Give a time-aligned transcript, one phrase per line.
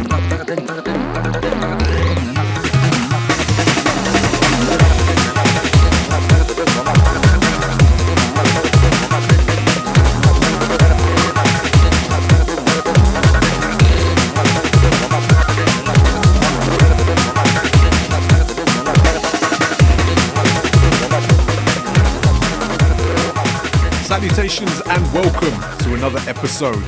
[24.91, 26.83] and welcome to another episode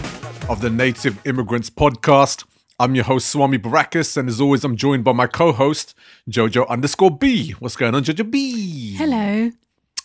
[0.49, 2.45] of the Native Immigrants Podcast.
[2.79, 5.95] I'm your host Swami Barakas, and as always, I'm joined by my co-host
[6.29, 7.53] Jyojo underscore B.
[7.59, 8.95] What's going on, Jyojo B?
[8.95, 9.51] Hello.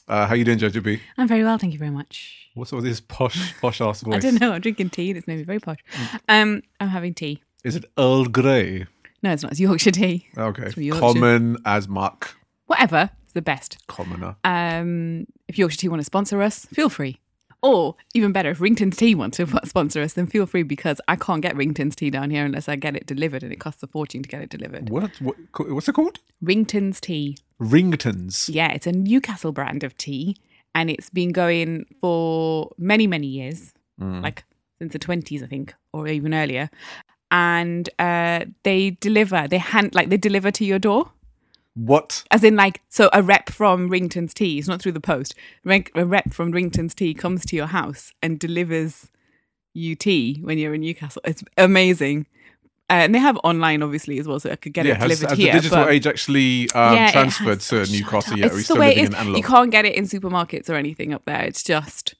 [0.07, 1.01] Uh, how you doing, Jyojo B?
[1.17, 2.49] I'm very well, thank you very much.
[2.53, 4.15] What's all this posh, posh ass voice?
[4.17, 4.51] I don't know.
[4.51, 5.13] I'm drinking tea.
[5.13, 5.77] That's made me very posh.
[5.93, 6.19] Mm.
[6.29, 7.41] Um, I'm having tea.
[7.63, 8.87] Is it Earl Grey?
[9.23, 9.51] No, it's not.
[9.53, 10.27] It's Yorkshire tea.
[10.37, 10.99] Okay, Yorkshire.
[10.99, 12.35] common as muck,
[12.67, 13.09] Whatever.
[13.23, 13.77] It's the best.
[13.87, 14.35] commoner.
[14.43, 17.19] Um, if Yorkshire Tea want to sponsor us, feel free.
[17.65, 21.15] Or even better, if Rington's Tea wants to sponsor us, then feel free because I
[21.15, 23.87] can't get Rington's Tea down here unless I get it delivered, and it costs a
[23.87, 24.91] fortune to get it delivered.
[24.91, 25.35] What, what?
[25.57, 26.19] What's it called?
[26.41, 27.37] Rington's Tea.
[27.59, 28.49] Ringtons.
[28.53, 30.37] Yeah, it's a Newcastle brand of tea,
[30.75, 34.43] and it's been going for many, many years, like
[34.77, 36.69] since the twenties, I think, or even earlier.
[37.31, 41.11] And uh, they deliver, they hand like they deliver to your door,
[41.75, 42.23] What?
[42.31, 44.57] as in like so a rep from Rington's Tea.
[44.57, 45.35] It's not through the post.
[45.65, 49.09] A rep from Rington's Tea comes to your house and delivers
[49.73, 51.21] you tea when you're in Newcastle.
[51.25, 52.27] It's amazing.
[52.89, 55.29] Uh, and they have online, obviously, as well, so I could get yeah, it delivered
[55.31, 55.53] has here.
[55.53, 57.67] the digital age actually um, Yeah, transferred has.
[57.69, 58.39] to Newcastle up.
[58.39, 58.45] yet?
[58.45, 59.37] Or are we It's the way it analog?
[59.37, 61.43] You can't get it in supermarkets or anything up there.
[61.43, 62.13] It's just,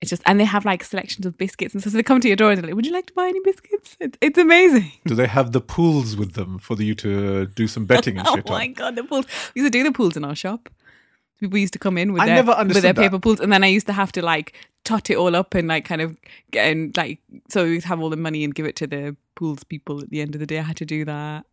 [0.00, 1.92] it's just, and they have like selections of biscuits and stuff.
[1.92, 3.40] So they come to your door and they're like, "Would you like to buy any
[3.40, 4.92] biscuits?" It's, it's amazing.
[5.06, 8.36] Do they have the pools with them for you to do some betting and Oh
[8.36, 8.72] shit my on?
[8.74, 9.26] god, the pools!
[9.54, 10.68] We used to do the pools in our shop.
[11.40, 12.96] People used to come in with I their with their that.
[12.96, 15.68] paper pools, and then I used to have to like tot it all up and
[15.68, 16.16] like kind of
[16.50, 17.18] get and like
[17.48, 20.20] so we'd have all the money and give it to the pools people at the
[20.20, 20.58] end of the day.
[20.58, 21.44] I had to do that.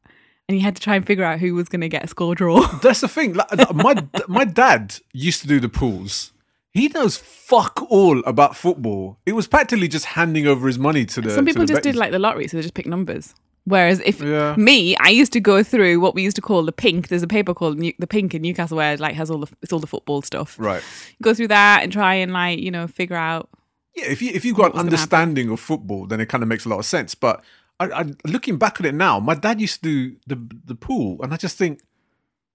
[0.48, 2.36] And you had to try and figure out who was going to get a score
[2.36, 2.68] draw.
[2.84, 3.34] That's the thing.
[3.34, 3.96] Like, my
[4.28, 6.32] my dad used to do the pools.
[6.76, 9.18] He knows fuck all about football.
[9.26, 11.32] It was practically just handing over his money to the.
[11.32, 13.34] Some people the just did like the lottery, so they just pick numbers.
[13.64, 14.56] Whereas if Yeah.
[14.58, 17.08] me, I used to go through what we used to call the pink.
[17.08, 19.48] There's a paper called New- the Pink in Newcastle where it like has all the
[19.62, 20.58] it's all the football stuff.
[20.60, 20.84] right.
[21.22, 23.48] Go through that and try and like you know figure out.
[23.96, 26.66] Yeah, if you if you've got an understanding of football, then it kind of makes
[26.66, 27.16] a lot of sense.
[27.16, 27.42] But
[27.80, 31.24] I, I, looking back at it now, my dad used to do the the pool,
[31.24, 31.80] and I just think,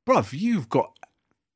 [0.06, 0.92] bruv, you've got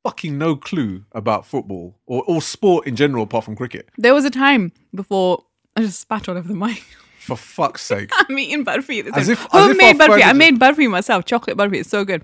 [0.04, 3.88] fucking no clue about football or, or sport in general, apart from cricket.
[3.98, 5.44] There was a time before
[5.76, 6.82] I just spat all over the mic.
[7.25, 8.10] For fuck's sake.
[8.28, 9.32] I'm eating at the As time.
[9.32, 10.22] if- our Homemade butterfree.
[10.26, 11.25] I made butterfree myself.
[11.25, 11.81] Chocolate butterfree.
[11.81, 12.22] It's so good.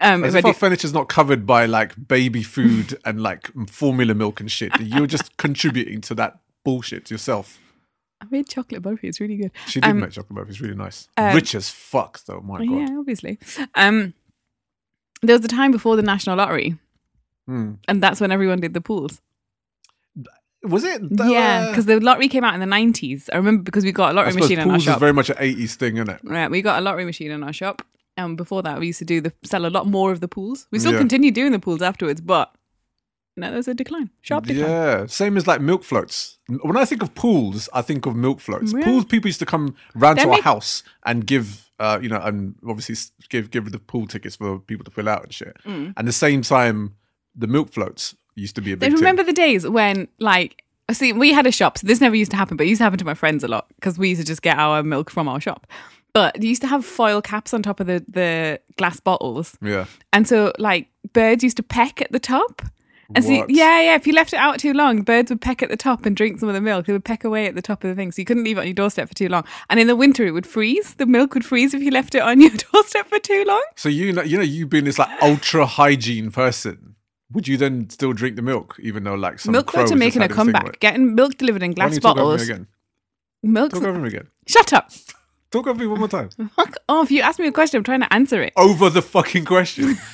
[0.00, 4.12] Um, As if if our furniture's not covered by like baby food and like formula
[4.12, 4.72] milk and shit.
[4.80, 7.60] You're just contributing to that bullshit yourself.
[8.20, 9.04] I made chocolate butterfree.
[9.04, 9.52] It's really good.
[9.68, 10.50] She did Um, make chocolate butterfree.
[10.50, 11.06] It's really nice.
[11.16, 12.40] um, Rich as fuck though.
[12.40, 12.74] My god.
[12.74, 13.38] yeah, obviously.
[13.76, 14.14] Um,
[15.22, 16.76] there was a time before the national lottery,
[17.50, 17.72] Hmm.
[17.88, 19.20] and that's when everyone did the pools.
[20.62, 21.00] Was it?
[21.10, 23.30] Yeah, Uh, because the lottery came out in the nineties.
[23.32, 24.96] I remember because we got a lottery machine in our shop.
[24.96, 26.20] is very much an 80s thing, isn't it?
[26.22, 27.80] Right, we got a lottery machine in our shop,
[28.18, 30.66] and before that, we used to do the sell a lot more of the pools.
[30.70, 30.98] We still Yeah.
[30.98, 32.52] continue doing the pools afterwards, but
[33.38, 34.68] no, there's a decline, sharp decline.
[34.70, 36.36] Yeah, same as like milk floats.
[36.48, 38.74] When I think of pools, I think of milk floats.
[38.74, 38.84] Yeah.
[38.84, 42.20] Pools, people used to come round They're to our house and give, uh, you know,
[42.20, 42.96] and obviously
[43.30, 45.56] give give the pool tickets for people to fill out and shit.
[45.64, 45.94] Mm.
[45.96, 46.96] And the same time,
[47.34, 51.32] the milk floats used to be a big remember the days when, like, see, we
[51.32, 53.04] had a shop, so this never used to happen, but it used to happen to
[53.04, 55.66] my friends a lot because we used to just get our milk from our shop.
[56.12, 59.56] But they used to have foil caps on top of the, the glass bottles.
[59.62, 59.86] Yeah.
[60.12, 62.62] And so, like, birds used to peck at the top.
[63.14, 63.94] And so, yeah, yeah.
[63.96, 66.38] If you left it out too long, birds would peck at the top and drink
[66.38, 66.86] some of the milk.
[66.86, 68.60] They would peck away at the top of the thing, so you couldn't leave it
[68.60, 69.44] on your doorstep for too long.
[69.68, 70.94] And in the winter, it would freeze.
[70.94, 73.64] The milk would freeze if you left it on your doorstep for too long.
[73.74, 76.89] So you know, you know, you being this like ultra hygiene person,
[77.32, 80.20] would you then still drink the milk, even though like some milk floats are making
[80.20, 80.80] a had this thing comeback.
[80.80, 82.48] Getting milk delivered in glass you talk over me bottles.
[82.48, 82.66] again?
[83.42, 83.72] Milk.
[83.72, 84.28] Talk over me again.
[84.46, 84.90] Shut up.
[85.50, 86.28] Talk over me one more time.
[86.56, 87.10] Fuck off.
[87.10, 87.78] You asked me a question.
[87.78, 88.52] I'm trying to answer it.
[88.56, 89.96] Over the fucking question.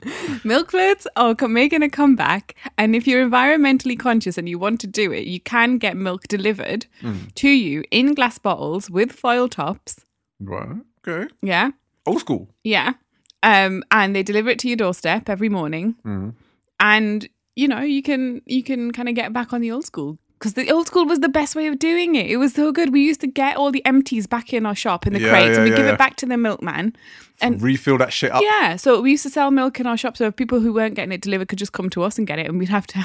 [0.44, 2.54] Milk floats are making a comeback.
[2.78, 6.26] And if you're environmentally conscious and you want to do it, you can get milk
[6.28, 7.34] delivered Mm.
[7.34, 10.04] to you in glass bottles with foil tops.
[10.40, 10.76] right.
[11.06, 11.32] Okay.
[11.42, 11.70] Yeah.
[12.06, 12.48] Old school.
[12.64, 12.94] Yeah.
[13.42, 15.96] Um, and they deliver it to your doorstep every morning.
[16.04, 16.34] Mm.
[16.80, 20.18] And you know, you can you can kind of get back on the old school
[20.38, 22.30] because the old school was the best way of doing it.
[22.30, 22.92] It was so good.
[22.92, 25.48] We used to get all the empties back in our shop in the Yeah, crates,
[25.50, 26.94] yeah, and we yeah, give it back to the milkman.
[27.40, 28.42] And Refill that shit up.
[28.42, 30.94] yeah, so we used to sell milk in our shop, so if people who weren't
[30.94, 33.04] getting it delivered could just come to us and get it, and we'd have to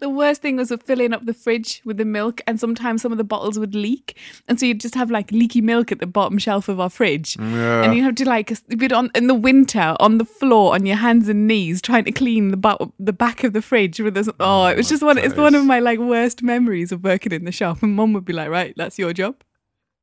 [0.00, 3.18] The worst thing was filling up the fridge with the milk, and sometimes some of
[3.18, 4.16] the bottles would leak,
[4.48, 7.36] and so you'd just have like leaky milk at the bottom shelf of our fridge,
[7.38, 7.82] Yeah.
[7.82, 10.96] and you have to like be on in the winter on the floor on your
[10.96, 14.28] hands and knees trying to clean the bo- the back of the fridge with this.
[14.28, 15.18] Oh, oh, it was just one.
[15.18, 18.24] It's one of my like worst memories of working in the shop, and mom would
[18.24, 19.36] be like, "Right, that's your job."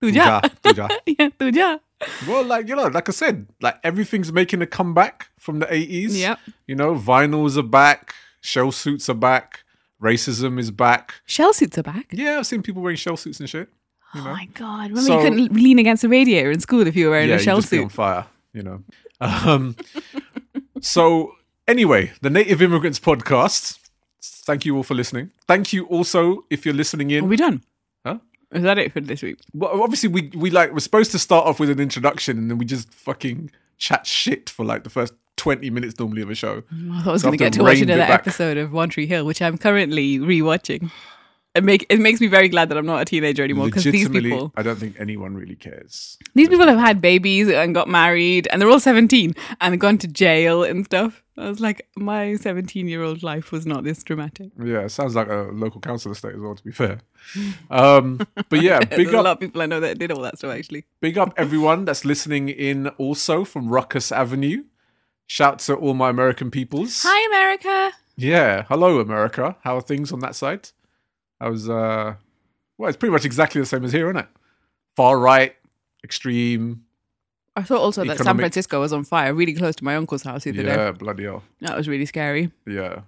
[0.04, 0.42] Tuja.
[1.07, 1.80] yeah, tuja.
[2.27, 6.19] Well, like you know, like I said, like everything's making a comeback from the eighties.
[6.19, 6.36] Yeah.
[6.68, 9.63] You know, vinyls are back, shell suits are back,
[10.01, 11.15] racism is back.
[11.25, 12.07] Shell suits are back.
[12.11, 13.69] Yeah, I've seen people wearing shell suits and shit.
[14.13, 14.89] You Oh my god!
[14.91, 17.35] Remember So- you couldn't lean against a radiator in school if you were wearing yeah,
[17.35, 17.91] a shell be on suit.
[17.91, 18.25] fire.
[18.53, 18.83] You know.
[19.19, 19.75] Um,
[20.81, 21.33] so
[21.67, 23.79] anyway, the Native Immigrants podcast.
[24.21, 25.31] Thank you all for listening.
[25.47, 27.25] Thank you also if you're listening in.
[27.25, 27.63] Are we done?
[28.05, 28.19] Huh?
[28.53, 29.39] Is that it for this week?
[29.53, 32.57] well, obviously we we like we're supposed to start off with an introduction and then
[32.57, 36.63] we just fucking chat shit for like the first 20 minutes normally of a show
[36.91, 39.05] I thought I was So going to get to watch another episode of One Tree
[39.07, 40.91] Hill, which I'm currently rewatching.
[41.55, 44.07] It make it makes me very glad that I'm not a teenager anymore because these
[44.09, 48.47] people i don't think anyone really cares these people have had babies and got married
[48.51, 51.23] and they're all 17 and gone to jail and stuff.
[51.35, 54.51] I was like, my 17 year old life was not this dramatic.
[54.63, 56.99] yeah it sounds like a local council estate as well to be fair
[57.71, 58.19] um
[58.49, 60.37] but yeah big There's a lot up of people I know that did all that
[60.37, 60.85] stuff actually.
[61.01, 64.63] big up everyone that's listening in also from ruckus avenue
[65.27, 67.03] shout to all my american peoples.
[67.06, 67.95] Hi, America.
[68.15, 69.56] yeah hello america.
[69.62, 70.69] How are things on that side?
[71.39, 72.15] I was uh
[72.77, 74.27] well it's pretty much exactly the same as here isn't it?
[74.95, 75.56] Far right
[76.03, 76.83] extreme
[77.56, 80.44] I thought also that San Francisco was on fire really close to my uncle's house
[80.44, 80.69] the other day.
[80.75, 81.44] yeah bloody hell.
[81.62, 82.51] That was really scary.
[82.68, 83.01] yeah.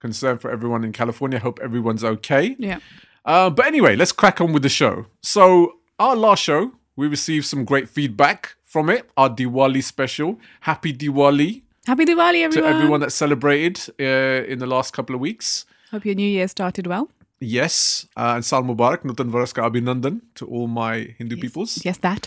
[0.00, 1.38] Concern for everyone in california.
[1.40, 2.54] Hope everyone's okay.
[2.58, 2.78] Yeah.
[3.24, 5.06] uh, but anyway let's crack on with the show.
[5.22, 10.30] So our last show we received some great feedback from it our diwali special
[10.60, 11.50] happy diwali
[11.90, 12.70] Happy Diwali, everyone.
[12.72, 13.00] to everyone.
[13.00, 17.06] that celebrated uh, in the last couple of weeks Hope your new year started well.
[17.40, 17.74] yes
[18.16, 22.24] uh, and sal mubarak nutan varaska abhinandan to all my hindu peoples Yes, that.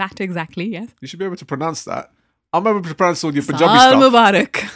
[0.00, 0.88] That exactly, yes.
[1.02, 2.04] you should be able to pronounce that
[2.56, 4.54] i'm able to pronounce all your Sal punjabi stuff Mubarak.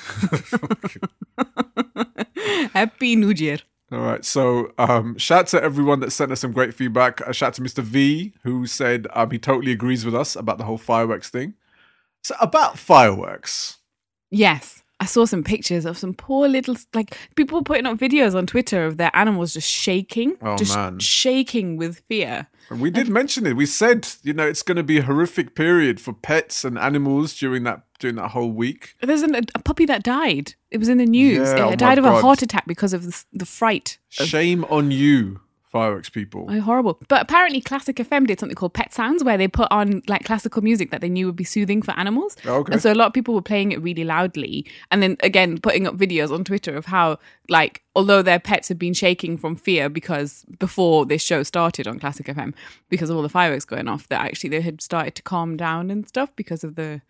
[2.79, 3.59] Happy New Year.
[3.93, 4.25] All right.
[4.25, 7.21] So, um, shout to everyone that sent us some great feedback.
[7.21, 7.83] A shout to Mr.
[7.83, 11.55] V, who said um, he totally agrees with us about the whole fireworks thing.
[12.23, 13.79] So, about fireworks.
[14.31, 14.83] Yes.
[14.99, 18.87] I saw some pictures of some poor little, like, people putting up videos on Twitter
[18.87, 20.37] of their animals just shaking.
[20.41, 20.99] Oh, just man.
[21.01, 22.47] shaking with fear.
[22.71, 23.57] And we did mention it.
[23.57, 27.37] We said, you know, it's going to be a horrific period for pets and animals
[27.37, 28.95] during that during that whole week.
[29.01, 30.55] There's an, a puppy that died.
[30.71, 31.49] It was in the news.
[31.49, 33.99] Yeah, it oh died of a heart attack because of the, the fright.
[34.09, 35.41] Shame on you,
[35.77, 36.47] fireworks people.
[36.49, 36.99] Oh, horrible.
[37.09, 40.63] But apparently, Classic FM did something called Pet Sounds, where they put on like classical
[40.63, 42.37] music that they knew would be soothing for animals.
[42.47, 42.73] Oh, okay.
[42.73, 45.87] And so a lot of people were playing it really loudly, and then again putting
[45.87, 47.19] up videos on Twitter of how,
[47.49, 51.99] like, although their pets had been shaking from fear because before this show started on
[51.99, 52.55] Classic FM,
[52.89, 55.91] because of all the fireworks going off, that actually they had started to calm down
[55.91, 57.03] and stuff because of the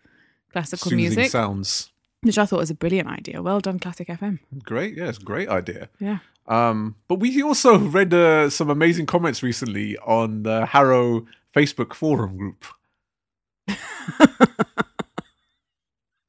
[0.51, 1.91] classical Soothing music, sounds.
[2.21, 3.41] Which I thought was a brilliant idea.
[3.41, 4.39] Well done, Classic FM.
[4.63, 4.95] Great.
[4.97, 5.89] yes, great idea.
[5.99, 6.19] Yeah.
[6.47, 11.25] Um, but we also read uh, some amazing comments recently on the Harrow
[11.55, 12.65] Facebook forum group.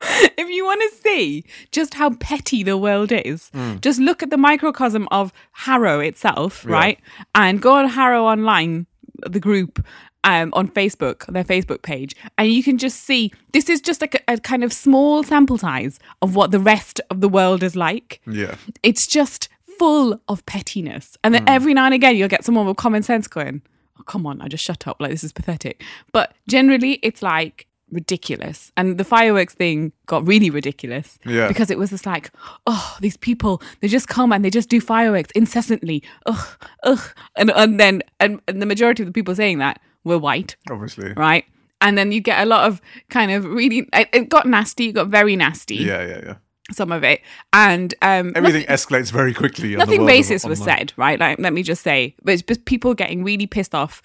[0.01, 3.51] if you want to see just how petty the world is,
[3.81, 6.73] just look at the microcosm of Harrow itself, Yeah.
[6.75, 6.99] right?
[7.35, 8.87] And go on Harrow Online,
[9.29, 9.85] the group.
[10.25, 14.17] Um, on Facebook, their Facebook page, and you can just see this is just like
[14.17, 17.77] a, a kind of small sample size of what the rest of the world is
[17.77, 18.21] like.
[18.27, 18.57] Yeah.
[18.83, 19.49] It's just
[19.79, 23.29] full of pettiness, and then every now and again you'll get someone with common sense
[23.29, 23.63] going,
[23.99, 25.01] "Oh, come on, I just shut up.
[25.01, 30.51] Like this is pathetic." But generally, it's like ridiculous, and the fireworks thing got really
[30.51, 31.19] ridiculous.
[31.25, 31.49] Yeah.
[31.49, 32.31] because it was just like,
[32.67, 36.03] oh, these people they just come and they just do fireworks incessantly.
[36.27, 37.01] Ugh, ugh,
[37.37, 41.13] and and then and, and the majority of the people saying that were white Obviously.
[41.15, 41.45] right?
[41.81, 44.93] And then you get a lot of kind of really, it, it got nasty, it
[44.95, 46.35] got very nasty, Yeah, yeah, yeah.
[46.73, 47.21] some of it.
[47.53, 49.77] And um, Everything escalates very quickly.
[49.77, 51.21] nothing racist was said, right?
[51.21, 54.03] Like, let me just say, but it's just people getting really pissed off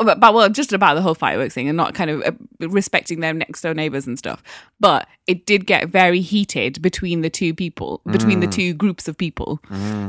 [0.00, 2.32] about, about- well, just about the whole fireworks thing and not kind of uh,
[2.68, 4.42] respecting their next door neighbors and stuff.
[4.80, 8.52] But it did get very heated between the two people, between the Mm.
[8.52, 9.60] two groups of people.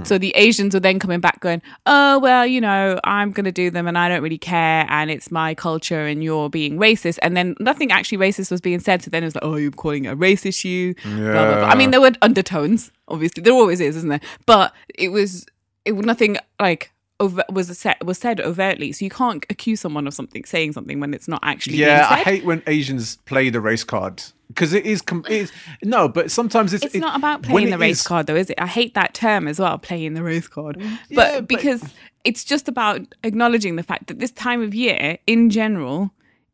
[0.04, 3.52] So the Asians were then coming back going, oh, well, you know, I'm going to
[3.52, 7.20] do them and I don't really care and it's my culture and you're being racist.
[7.22, 9.04] And then nothing actually racist was being said.
[9.04, 10.96] So then it was like, oh, you're calling it a race issue.
[11.04, 11.68] Blah, blah, blah.
[11.70, 13.44] I mean, there were undertones, obviously.
[13.44, 14.22] There always is, isn't there?
[14.48, 15.46] But it was,
[15.86, 16.92] it was nothing like
[17.22, 18.92] over, was said was said overtly.
[18.92, 22.20] So you can't accuse someone of something saying something when it's not actually Yeah, I
[22.24, 24.24] hate when Asians play the race card.
[24.50, 25.02] because it is.
[25.02, 25.52] Com- it is
[25.84, 28.50] no, but sometimes it's It's it- not about playing the race is- card, though, is
[28.50, 28.60] it?
[28.60, 30.76] I hate that term as well, playing the race card.
[30.78, 31.82] But yeah, but- because
[32.26, 36.12] it's just about acknowledging the fact that this time of year, in general,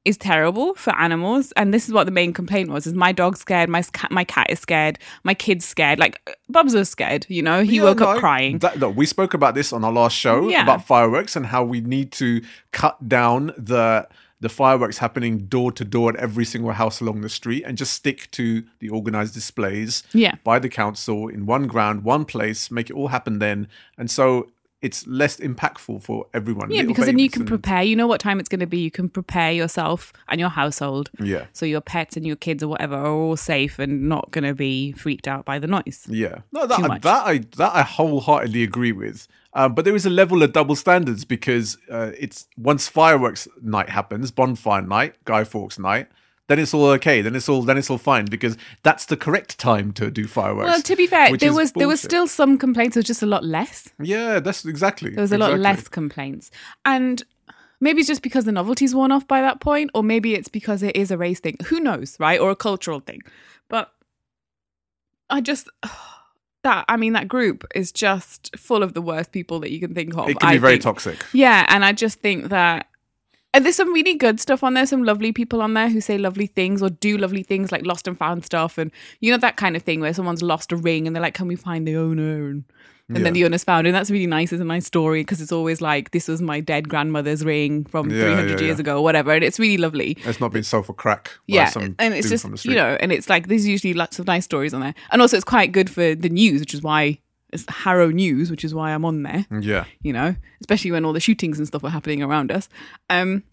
[0.07, 1.51] is terrible for animals.
[1.53, 4.23] And this is what the main complaint was: is my dog's scared, my cat, my
[4.23, 5.99] cat is scared, my kid's scared.
[5.99, 7.25] Like Bubs was scared.
[7.29, 8.59] You know, he Yeah, woke no, up crying.
[8.59, 10.63] That, look, we spoke about this on our last show Yeah.
[10.63, 14.07] about fireworks and how we need to cut down the
[14.39, 17.91] the fireworks happening door to door at every single house along the street and just
[17.91, 20.35] stick to the organized displays Yeah.
[20.43, 23.67] by the council in one ground, one place, make it all happen then.
[23.97, 26.69] And so it's less impactful for everyone.
[26.69, 27.81] Yeah, because then you can and- prepare.
[27.83, 28.77] You know what time it's going to be.
[28.77, 31.09] You can prepare yourself and your household.
[31.19, 31.45] Yeah.
[31.53, 34.53] So your pets and your kids or whatever are all safe and not going to
[34.53, 36.05] be freaked out by the noise.
[36.09, 37.01] Yeah, no, that much.
[37.01, 39.27] that I that I wholeheartedly agree with.
[39.53, 43.89] Um, but there is a level of double standards because uh, it's once fireworks night
[43.89, 46.07] happens, bonfire night, Guy Fawkes night,
[46.47, 47.21] then it's all okay.
[47.21, 50.69] Then it's all then it's all fine because that's the correct time to do fireworks.
[50.69, 52.95] Well, to be fair, there was there was still some complaints.
[52.95, 53.89] It was just a lot less.
[54.01, 56.49] yeah, that's exactly There was a lot less complaints,
[56.85, 57.23] and
[57.79, 60.83] maybe it's just because the novelty's worn off by that point, or maybe it's because
[60.83, 61.57] it is a race thing.
[61.67, 62.39] Who knows, right?
[62.39, 63.21] Or a cultural thing.
[63.69, 63.91] But
[65.29, 65.69] I just
[66.63, 69.93] that I mean that group is just full of the worst people that you can
[69.93, 70.29] think of.
[70.29, 70.83] It can be I very think.
[70.83, 71.17] toxic.
[71.33, 72.87] Yeah, and I just think that
[73.57, 76.19] and there's some really good stuff on there, some lovely people on there who say
[76.19, 79.57] lovely things or do lovely things like lost and found stuff and you know that
[79.57, 81.95] kind of thing where someone's lost a ring and they're like, Can we find the
[81.95, 82.49] owner?
[82.49, 82.65] And
[83.09, 83.91] and then the owner's found it.
[83.91, 84.51] And that's really nice.
[84.51, 88.11] It's a nice story because it's always like, This was my dead grandmother's ring from
[88.11, 88.81] Yeah, 300 yeah, years yeah.
[88.81, 89.31] ago or whatever.
[89.31, 90.17] And it's really lovely.
[90.25, 91.31] It's not been sold for crack.
[91.47, 91.69] Yeah.
[91.69, 94.73] some And it's just, you know, and it's like, there's usually lots of nice stories
[94.73, 94.93] on there.
[95.09, 97.19] And also, it's quite good for the news, which is why
[97.63, 101.13] it's Harrow News, which is why I'm on there Yeah, you know, especially when all
[101.13, 102.69] the shootings and stuff were happening around us.
[103.09, 103.43] Um,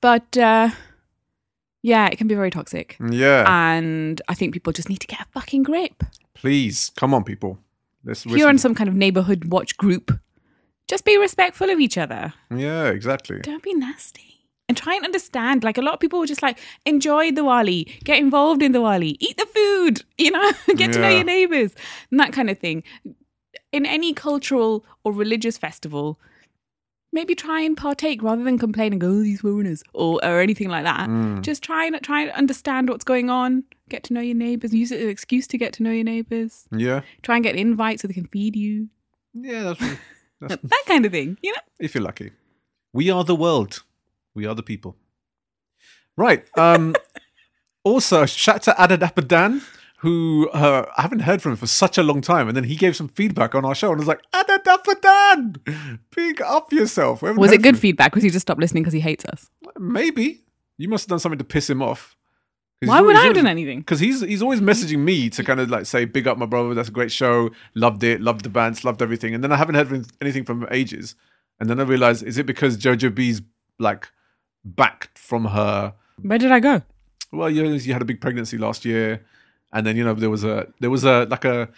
[0.00, 0.70] but uh,
[1.82, 2.96] yeah, it can be very toxic.
[3.10, 3.44] yeah.
[3.48, 6.02] And I think people just need to get a fucking grip.
[6.34, 7.58] Please, come on, people.
[8.04, 10.12] Let's If you're in some kind of neighborhood watch group,
[10.88, 12.34] just be respectful of each other.
[12.54, 13.40] Yeah, exactly.
[13.40, 14.35] Don't be nasty.
[14.68, 15.62] And try and understand.
[15.62, 18.80] Like a lot of people were just like, enjoy the Wali, get involved in the
[18.80, 21.72] Wali, eat the food, you know, get to know your neighbors,
[22.10, 22.82] and that kind of thing.
[23.72, 26.18] In any cultural or religious festival,
[27.12, 30.68] maybe try and partake rather than complain and go, oh, these foreigners or, or anything
[30.68, 31.08] like that.
[31.08, 31.42] Mm.
[31.42, 34.90] Just try and try and understand what's going on, get to know your neighbors, use
[34.90, 36.66] it as an excuse to get to know your neighbors.
[36.72, 38.88] Yeah, Try and get an invite so they can feed you.
[39.32, 39.62] yeah.
[39.62, 39.80] That's,
[40.40, 41.60] that's That kind of thing, you know?
[41.78, 42.32] if you're lucky.
[42.92, 43.84] We are the world.
[44.36, 44.96] We are the people.
[46.16, 46.46] Right.
[46.56, 46.94] Um
[47.84, 49.62] also shout to Adadapper Dan,
[49.98, 52.76] who uh, I haven't heard from him for such a long time, and then he
[52.76, 57.22] gave some feedback on our show and was like, Adadapper Dan, big up yourself.
[57.22, 58.14] Was it good feedback?
[58.14, 59.50] Was he just stopped listening because he hates us?
[59.78, 60.44] Maybe.
[60.78, 62.16] You must have done something to piss him off.
[62.84, 63.78] Why would I have done anything?
[63.78, 66.74] Because he's he's always messaging me to kind of like say, "Big up my brother,
[66.74, 69.76] that's a great show, loved it, loved the bands, loved everything." And then I haven't
[69.76, 71.14] heard anything from ages,
[71.58, 73.40] and then I realized, is it because Jyojo B's
[73.78, 74.10] like
[74.66, 75.94] back from her?
[76.20, 76.82] Where did I go?
[77.32, 79.24] Well, you you had a big pregnancy last year,
[79.72, 81.68] and then you know there was a there was a like a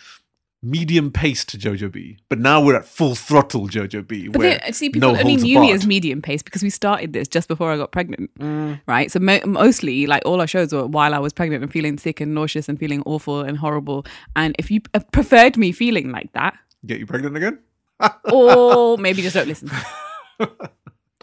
[0.60, 4.26] medium pace to Jyojo B, but now we're at full throttle Jyojo B.
[4.28, 7.12] But where they, see, people no only knew me as medium pace because we started
[7.12, 8.80] this just before I got pregnant, Mm.
[8.86, 9.10] right?
[9.10, 12.20] So mo- mostly, like all our shows were while I was pregnant and feeling sick
[12.20, 14.04] and nauseous and feeling awful and horrible.
[14.34, 17.58] And if you uh, preferred me feeling like that, get you pregnant again.
[18.32, 19.70] or maybe just don't listen,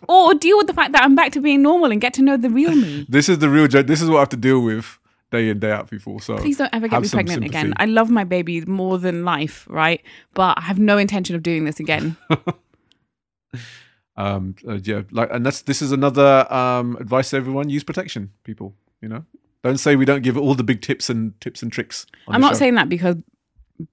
[0.07, 2.37] or deal with the fact that I'm back to being normal and get to know
[2.37, 3.05] the real me.
[3.09, 3.87] This is the real joke.
[3.87, 4.99] This is what I have to deal with
[5.31, 6.19] day in day out, people.
[6.19, 7.73] So Please don't ever get me pregnant again.
[7.77, 10.01] I love my baby more than life, right?
[10.33, 12.17] But I have no intention of doing this again.
[14.17, 18.31] um uh, yeah like and that's this is another um advice to everyone use protection
[18.43, 19.25] people you know
[19.63, 22.53] don't say we don't give all the big tips and tips and tricks I'm not
[22.53, 22.59] show.
[22.59, 23.17] saying that because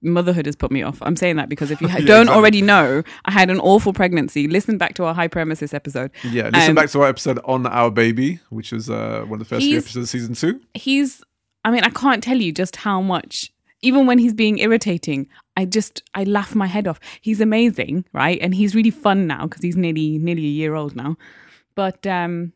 [0.01, 0.97] motherhood has put me off.
[1.01, 2.37] I'm saying that because if you ha- Yeah, don't exactly.
[2.37, 4.47] already know, I had an awful pregnancy.
[4.47, 6.11] Listen back to our hyperemesis episode.
[6.23, 9.39] yeah listen um, back to our episode on our baby which is uh one of
[9.39, 11.21] the first few episodes of season two He's,
[11.65, 13.51] I mean, I can't tell you just how much.
[13.81, 17.01] Even when he's being irritating, I just I laugh my head off.
[17.19, 18.39] He's amazing, right?
[18.41, 21.17] And he's really fun now because he's nearly nearly a year old now.
[21.75, 22.53] But um,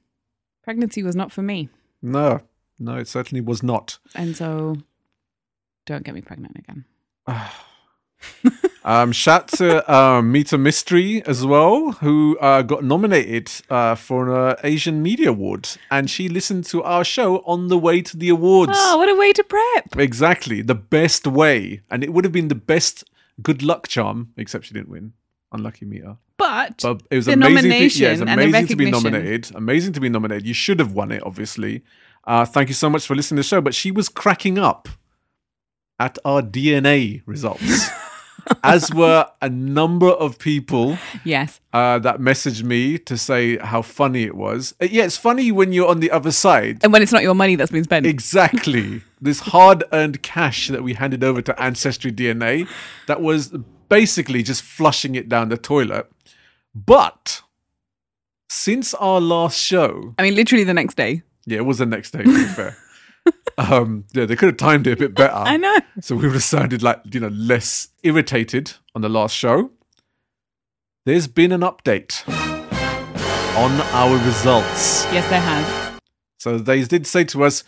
[0.63, 1.67] pregnancy was not for me,
[2.01, 2.39] no
[2.79, 4.75] no it certainly was not and so
[5.87, 6.85] don't get me pregnant again.
[8.85, 14.51] um shout to um Mita Mystery as well who uh got nominated uh for an
[14.51, 18.29] uh, Asian Media Award and she listened to our show on the way to the
[18.29, 19.97] awards Oh, what a way to prep!
[19.97, 23.03] Exactly, the best way, and it would have been the best
[23.41, 25.13] good luck charm, except she didn't win.
[25.51, 26.17] Unlucky Mita.
[26.37, 27.71] But, But it was The amazing.
[27.71, 29.55] To, yeah, and the amazing to be nominated.
[29.55, 30.45] Amazing to be nominated.
[30.47, 31.83] You should have won it, obviously.
[32.25, 33.61] Uh, thank you so much for listening to the show.
[33.61, 34.87] But she was cracking up
[35.99, 37.89] at our DNA results,
[38.63, 41.59] as were a number of people Yes.
[41.73, 44.73] uh, that messaged me to say how funny it was.
[44.81, 46.79] Uh, yeah, it's funny when you're on the other side.
[46.83, 48.05] And when it's not your money that's been spent.
[48.05, 49.01] Exactly.
[49.19, 52.67] this hard earned cash that we handed over to Ancestry DNA
[53.07, 53.53] that was
[53.89, 56.09] basically just flushing it down the toilet.
[56.75, 57.41] But
[58.49, 61.23] since our last show, I mean, literally the next day.
[61.45, 62.77] yeah, it was the next day, to be fair.
[63.57, 65.33] Um, yeah, they could have timed it a bit better.
[65.33, 65.77] I know.
[66.01, 69.71] So we would have sounded like, you know, less irritated on the last show.
[71.05, 72.27] There's been an update
[73.57, 75.05] on our results.
[75.11, 75.99] Yes, there has.
[76.37, 77.63] So they did say to us,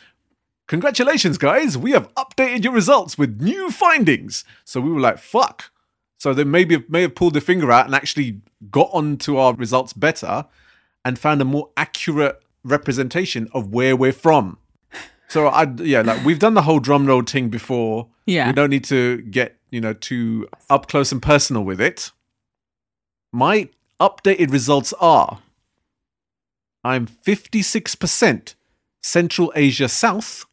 [0.69, 4.45] Congratulations, guys, we have updated your results with new findings.
[4.65, 5.71] So we were like, fuck.
[6.19, 9.93] So they maybe may have pulled their finger out and actually got onto our results
[9.93, 10.45] better
[11.03, 14.59] and found a more accurate representation of where we're from.
[15.29, 18.07] So I yeah, like we've done the whole drum roll thing before.
[18.25, 18.47] Yeah.
[18.47, 22.11] We don't need to get, you know, too up close and personal with it.
[23.31, 23.69] My
[23.99, 25.39] updated results are
[26.83, 28.55] I'm 56%
[29.01, 30.45] Central Asia South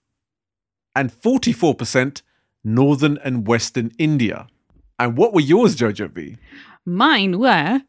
[0.95, 2.23] and 44%
[2.65, 4.47] Northern and Western India.
[4.99, 6.37] And what were yours, Jyojo B?
[6.85, 7.83] Mine were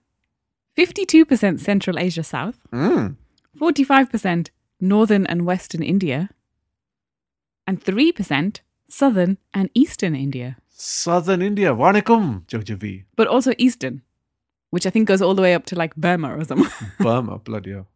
[0.77, 3.15] 52% Central Asia South, Mm.
[3.59, 6.29] 45% Northern and Western India,
[7.67, 8.59] and 3%
[8.89, 10.57] Southern and Eastern India.
[10.69, 11.73] Southern India.
[11.75, 13.03] Wanakum, B.
[13.15, 14.01] But also Eastern,
[14.69, 16.71] which I think goes all the way up to like Burma or something.
[16.99, 17.87] Burma, bloody hell.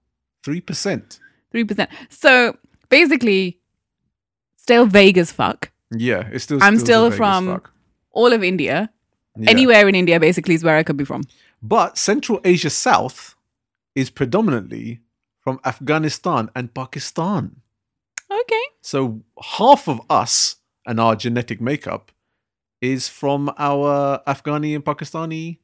[0.44, 1.20] 3%.
[1.54, 1.88] 3%.
[2.10, 2.58] So
[2.90, 3.60] basically,
[4.58, 5.72] still vague as fuck.
[5.92, 6.62] Yeah, it's still.
[6.62, 7.62] I'm still still from
[8.12, 8.90] all of India.
[9.38, 9.50] Yeah.
[9.50, 11.24] Anywhere in India basically is where I could be from.
[11.62, 13.36] But Central Asia South
[13.96, 15.00] is predominantly
[15.40, 17.61] from Afghanistan and Pakistan.
[18.32, 18.64] Okay.
[18.82, 22.12] So half of us and our genetic makeup
[22.82, 25.58] is from our Afghani and Pakistani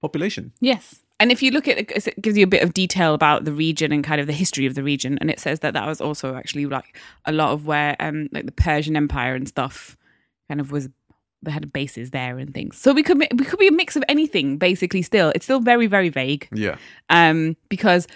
[0.00, 0.52] population.
[0.60, 1.02] Yes.
[1.18, 3.52] And if you look at it, it gives you a bit of detail about the
[3.52, 5.18] region and kind of the history of the region.
[5.20, 8.46] And it says that that was also actually like a lot of where, um, like
[8.46, 9.96] the Persian Empire and stuff
[10.48, 10.88] kind of was,
[11.42, 12.76] they had bases there and things.
[12.76, 15.32] So we could, we could be a mix of anything basically still.
[15.34, 16.48] It's still very, very vague.
[16.52, 16.76] Yeah.
[17.08, 18.06] Um, because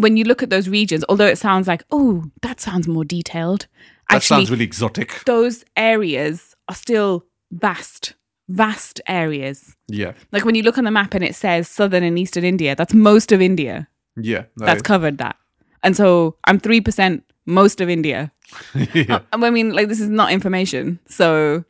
[0.00, 3.66] when you look at those regions, although it sounds like, oh, that sounds more detailed.
[4.08, 5.22] That Actually, sounds really exotic.
[5.26, 8.14] those areas are still vast,
[8.48, 9.76] vast areas.
[9.88, 10.12] Yeah.
[10.32, 12.94] Like when you look on the map and it says southern and eastern India, that's
[12.94, 13.88] most of India.
[14.16, 14.44] Yeah.
[14.56, 15.36] no, That's covered that.
[15.82, 18.32] And so I'm 3% most of India.
[18.94, 19.20] yeah.
[19.32, 20.98] Uh, I mean, like, this is not information.
[21.08, 21.64] So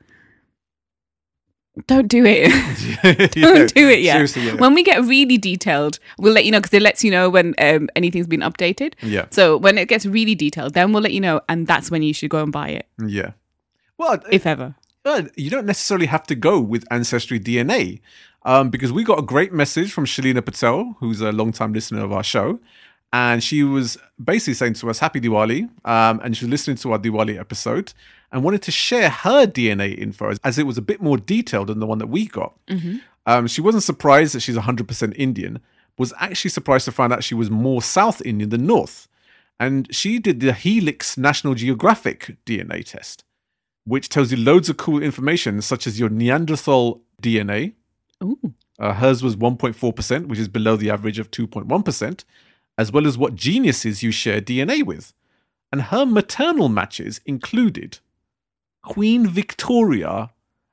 [1.87, 2.51] don't do it.
[3.33, 4.15] don't do it yet.
[4.15, 4.55] Seriously, yeah.
[4.55, 7.55] When we get really detailed, we'll let you know because it lets you know when
[7.59, 8.95] um, anything's been updated.
[9.03, 9.27] yeah.
[9.31, 11.41] So when it gets really detailed, then we'll let you know.
[11.49, 13.33] And that's when you should go and buy it, Yeah.
[13.99, 14.75] Well, if ever.
[15.05, 18.01] Uh, you don't necessarily have to go with Ancestry DNA
[18.45, 22.13] um, because we got a great message from Shalina Patel, who's a long-time listener of
[22.13, 22.61] our show.
[23.13, 25.69] And she was basically saying to us, Happy Diwali.
[25.85, 27.93] Um, and she was listening to our Diwali episode
[28.33, 31.81] and wanted to share her DNA info as, it was a bit more detailed than
[31.81, 32.55] the one that we got.
[33.27, 35.61] Um, she wasn't surprised that she's 100% Indian,
[35.99, 39.09] was actually surprised to find out she was more South Indian than North.
[39.59, 43.25] And she did the Helix National Geographic DNA test
[43.85, 47.73] which tells you loads of cool information, such as your Neanderthal DNA.
[48.23, 48.55] Ooh.
[48.79, 52.25] Uh, hers was 1.4%, which is below the average of 2.1%,
[52.79, 55.13] as well as what geniuses you share DNA with.
[55.73, 57.99] And her maternal matches included
[58.83, 60.31] Queen Victoria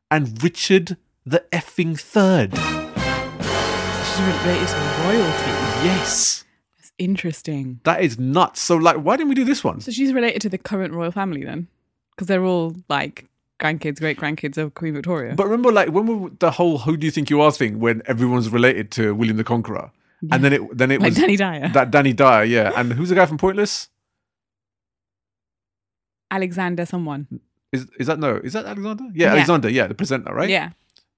[0.10, 2.54] and Richard the effing third.
[2.54, 5.52] She's related to royalty.
[5.86, 6.46] Yes.
[6.78, 7.82] That's interesting.
[7.84, 8.62] That is nuts.
[8.62, 9.82] So, like, why didn't we do this one?
[9.82, 11.68] So she's related to the current royal family then?
[12.16, 13.26] Because they're all like
[13.60, 15.36] grandkids, great grandkids of Queen Victoria.
[15.36, 18.02] But remember, like, when we, the whole "Who do you think you are?" thing, when
[18.06, 19.92] everyone's related to William the Conqueror,
[20.32, 21.70] and then it then it like was Danny Dyer.
[21.70, 22.72] that Danny Dyer, yeah.
[22.76, 23.90] And who's the guy from Pointless?
[26.32, 27.28] Alexander someone.
[27.74, 28.36] Is is that no?
[28.38, 29.04] Is that Alexander?
[29.14, 29.32] Yeah, Yeah.
[29.34, 29.70] Alexander.
[29.70, 30.50] Yeah, the presenter, right?
[30.50, 30.70] Yeah.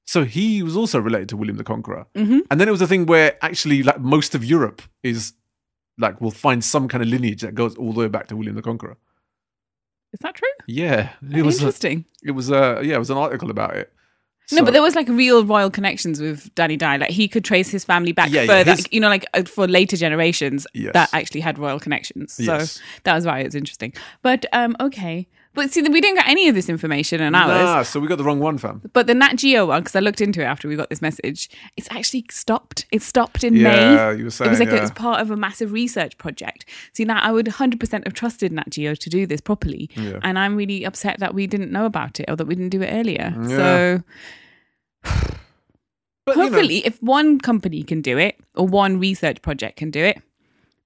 [0.05, 2.87] So he was also related to William the Conqueror, hmm and then it was a
[2.87, 5.33] thing where actually, like, most of Europe is
[5.99, 8.55] like will find some kind of lineage that goes all the way back to William
[8.55, 8.97] the Conqueror.
[10.13, 10.47] Is that true?
[10.67, 11.57] Yeah, it was.
[11.57, 12.05] A, Interesting.
[12.23, 12.49] it was.
[12.49, 13.93] a yeah, it was an article about it.
[14.51, 16.97] no, but there was like real royal connections with Danny Dyer.
[16.97, 18.71] Like he could trace his family back Yeah, yeah, further.
[18.71, 20.93] his- you know, like uh, for later generations Yes.
[20.93, 22.33] that actually had royal connections.
[22.33, 22.81] So Yes.
[23.03, 23.93] that was why it's interesting.
[24.23, 25.27] But um, okay.
[25.55, 27.47] But see, we didn't get any of this information in ours.
[27.49, 28.81] Nah, so we got the wrong one, fam.
[28.93, 31.49] But the Nat Geo one, because I looked into it after we got this message,
[31.75, 32.85] it's actually stopped.
[32.91, 34.17] It stopped in Yeah, May.
[34.19, 34.47] you were saying.
[34.47, 34.75] it was like yeah.
[34.75, 36.65] it was part of a massive research project.
[36.93, 39.89] See, now I would 100% have trusted Nat Geo to do this properly.
[39.95, 40.19] Yeah.
[40.21, 42.81] And I'm really upset that we didn't know about it or that we didn't do
[42.81, 43.33] it earlier.
[43.47, 43.47] Yeah.
[43.47, 44.03] So
[46.25, 49.89] But, you know, hopefully, if one company can do it or one research project can
[49.89, 50.21] do it,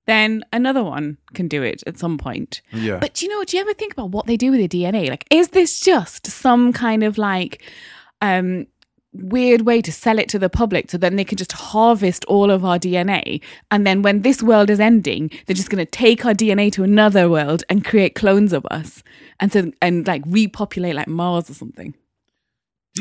[0.05, 2.61] then another one can do it at some point.
[2.71, 2.99] yeah.
[2.99, 5.09] But do you know, do you ever think about what they do with the DNA?
[5.09, 7.61] Like, is this just some kind of like
[8.21, 8.67] um
[9.15, 12.49] weird way to sell it to the public so then they can just harvest all
[12.49, 13.39] of our DNA
[13.69, 17.29] and then when this world is ending, they're just gonna take our DNA to another
[17.29, 19.03] world and create clones of us
[19.39, 21.95] and so and like repopulate like Mars or something.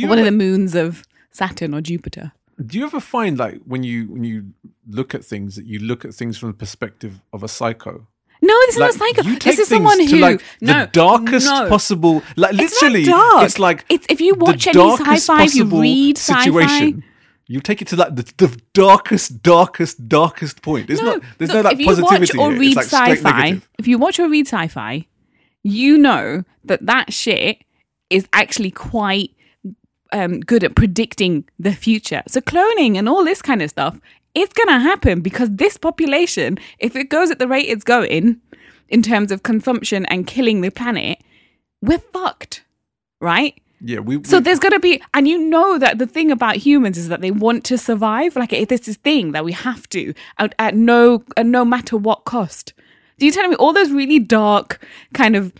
[0.01, 2.33] One ever, of the moons of Saturn or Jupiter.
[2.67, 4.53] Do you ever find like when you when you
[4.89, 8.07] look at things that you look at things from the perspective of a psycho?
[8.45, 9.39] No, this is Like, not psycho.
[9.39, 11.69] This is someone who like no the darkest no.
[11.69, 13.45] possible, like It's literally, not dark.
[13.45, 16.95] it's like It's if you watch any sci-fi, if you read sci-fi.
[17.49, 20.87] You take it to like the, the darkest, darkest, darkest point.
[20.87, 23.87] There's not, there's look, no like if you watch or read it's like sci-fi, if
[23.87, 25.07] you watch or read sci-fi,
[25.63, 27.59] you know that that shit
[28.11, 29.33] is actually quite
[30.13, 32.23] um, good at predicting the future.
[32.29, 34.01] So cloning and all this kind of stuff,
[34.35, 38.41] it's gonna happen because this population, if it goes at the rate it's going,
[38.93, 41.19] in terms of consumption and killing the planet,
[41.81, 42.63] we're fucked,
[43.21, 43.61] right?
[43.81, 44.19] Yeah, we.
[44.19, 47.09] we So there's going to be, and you know that the thing about humans is
[47.09, 48.37] that they want to survive.
[48.37, 52.25] Like this is thing that we have to at, at no at no matter what
[52.25, 52.75] cost.
[53.19, 55.53] Do you tell me all those really dark kind of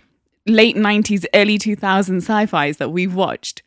[0.45, 3.61] late '90s, early 2000s sci-fi's that we've watched?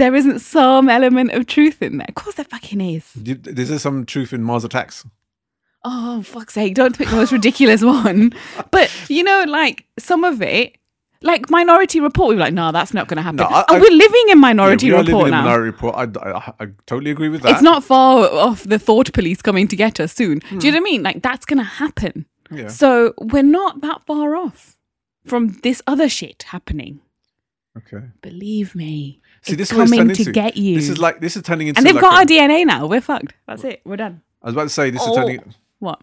[0.00, 2.06] There isn't some element of truth in there.
[2.08, 3.12] Of course, there fucking is.
[3.22, 5.04] you- is there some truth in Mars Attacks?
[5.84, 6.74] Oh fuck's sake!
[6.74, 8.32] Don't pick the most ridiculous one.
[8.70, 10.78] But you know, like some of it.
[11.22, 13.36] Like Minority Report, we were like, no, that's not going to happen.
[13.36, 15.40] No, I- and I- we're living in Minority yeah, we are Report living now.
[15.40, 15.94] in Minority Report.
[15.94, 17.52] I, I, I totally agree with that.
[17.52, 20.38] It's not far off the thought police coming to get us soon.
[20.38, 20.66] Do you hmm.
[20.66, 21.02] know what I mean?
[21.02, 22.24] Like that's gonna happen.
[22.50, 22.68] Yeah.
[22.68, 24.78] So we're not that far off
[25.26, 27.00] from this other shit happening.
[27.76, 28.06] Okay.
[28.22, 29.20] Believe me.
[29.42, 30.32] See, it's this is coming to into.
[30.32, 30.76] get you.
[30.76, 31.78] This is like this is turning into.
[31.78, 32.86] and they've like got a- our DNA now.
[32.86, 33.32] We're fucked.
[33.46, 33.80] That's it.
[33.84, 34.22] We're done.
[34.42, 35.14] I was about to say this is Oh.
[35.16, 35.54] turning.
[35.78, 36.00] What?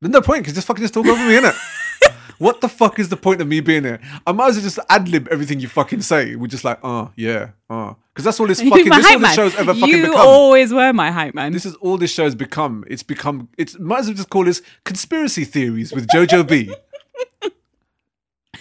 [0.00, 1.54] There's no point because just fucking just talk over me, innit?
[2.38, 4.00] what the fuck is the point of me being here?
[4.26, 6.36] I might as well just ad lib everything you fucking say.
[6.36, 7.90] We're just like, oh yeah, ah.
[7.90, 8.88] oh, because that's all this fucking.
[8.88, 10.16] This is all this show's ever fucking you become.
[10.26, 11.52] always were my hype man.
[11.52, 12.84] This is all this show's become.
[12.88, 13.48] It's become.
[13.58, 16.74] It's might as well just call this conspiracy theories with Jyojo B.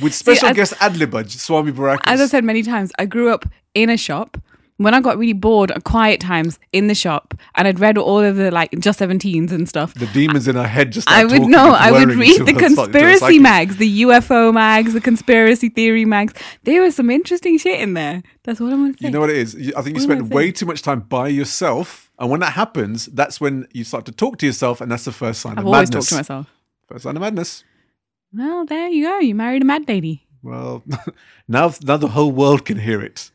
[0.02, 2.02] With special as- guest ad libber Swami Barakas.
[2.06, 4.38] As I said many times, I grew up in a shop.
[4.78, 8.20] When I got really bored at quiet times in the shop, and I'd read all
[8.22, 11.08] of the like just 17s and stuff, the demons in her head just.
[11.08, 11.74] I would know.
[11.74, 16.06] I would read the her- to her conspiracy mags, the UFO mags, the conspiracy theory
[16.06, 16.34] mags.
[16.64, 18.24] There was some interesting shit in there.
[18.44, 19.06] That's what I'm gonna say.
[19.08, 19.56] You know what it is?
[19.78, 23.40] I think you spend way too much time by yourself, and when that happens, that's
[23.40, 25.90] when you start to talk to yourself, and that's the first sign I've of always
[25.92, 26.10] madness.
[26.10, 26.48] talked to myself.
[26.88, 27.64] First sign of madness.
[28.34, 29.20] Well, there you go.
[29.20, 30.28] You married a mad lady.
[30.42, 30.84] Well,
[31.48, 33.32] now now the whole world can hear it,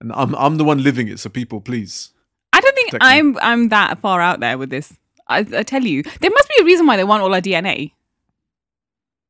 [0.00, 1.20] and I'm I'm the one living it.
[1.20, 2.12] So people, please.
[2.52, 4.92] I don't think I'm I'm that far out there with this.
[5.28, 7.92] I, I tell you, there must be a reason why they want all our DNA.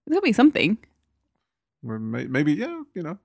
[0.06, 0.78] There's gotta be something.
[1.82, 3.18] Maybe yeah, you know,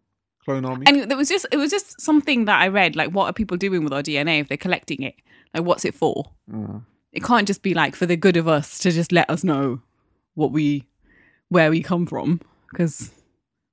[0.44, 0.86] clone army.
[0.88, 2.96] And there was just it was just something that I read.
[2.96, 5.16] Like, what are people doing with our DNA if they're collecting it?
[5.54, 6.26] Like, what's it for?
[6.52, 6.84] Mm.
[7.12, 9.82] It can't just be like for the good of us to just let us know
[10.36, 10.86] what we
[11.50, 13.12] where we come from because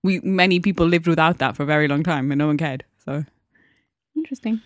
[0.02, 2.84] we many people lived without that for a very long time and no one cared.
[3.04, 3.24] So
[4.16, 4.60] interesting.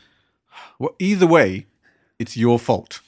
[0.78, 1.66] Well, either way,
[2.18, 3.00] it's your fault.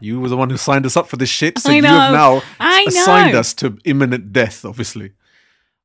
[0.00, 2.12] You were the one who signed us up for this shit, so I you have
[2.12, 3.40] now I assigned know.
[3.40, 4.64] us to imminent death.
[4.64, 5.12] Obviously.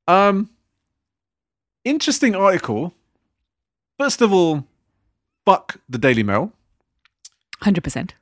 [0.07, 0.49] Um.
[1.83, 2.93] Interesting article.
[3.99, 4.65] First of all,
[5.45, 6.51] fuck the Daily Mail.
[7.61, 8.15] Hundred percent.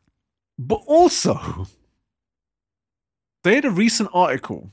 [0.59, 1.67] But also,
[3.43, 4.69] they had a recent article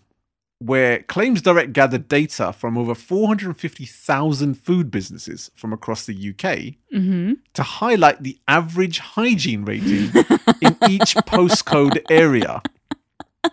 [0.62, 7.32] where Claims Direct gathered data from over 450,000 food businesses from across the UK Mm-hmm.
[7.54, 10.10] to highlight the average hygiene rating
[10.60, 12.60] in each postcode area.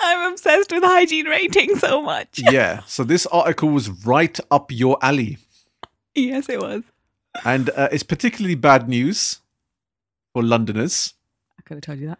[0.00, 2.40] I'm obsessed with hygiene rating so much.
[2.50, 5.38] Yeah, so this article was right up your alley.
[6.14, 6.82] yes, it was.
[7.44, 9.40] And uh, it's particularly bad news
[10.32, 11.12] for Londoners.
[11.58, 12.18] I could have told you that.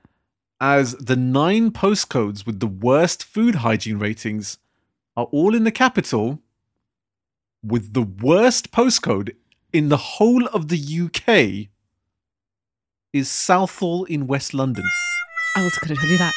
[0.60, 4.58] As the nine postcodes with the worst food hygiene ratings
[5.16, 6.40] are all in the capital,
[7.62, 9.34] with the worst postcode
[9.72, 11.68] in the whole of the UK
[13.12, 14.84] is Southall in West London.
[15.56, 16.32] I could have told you that.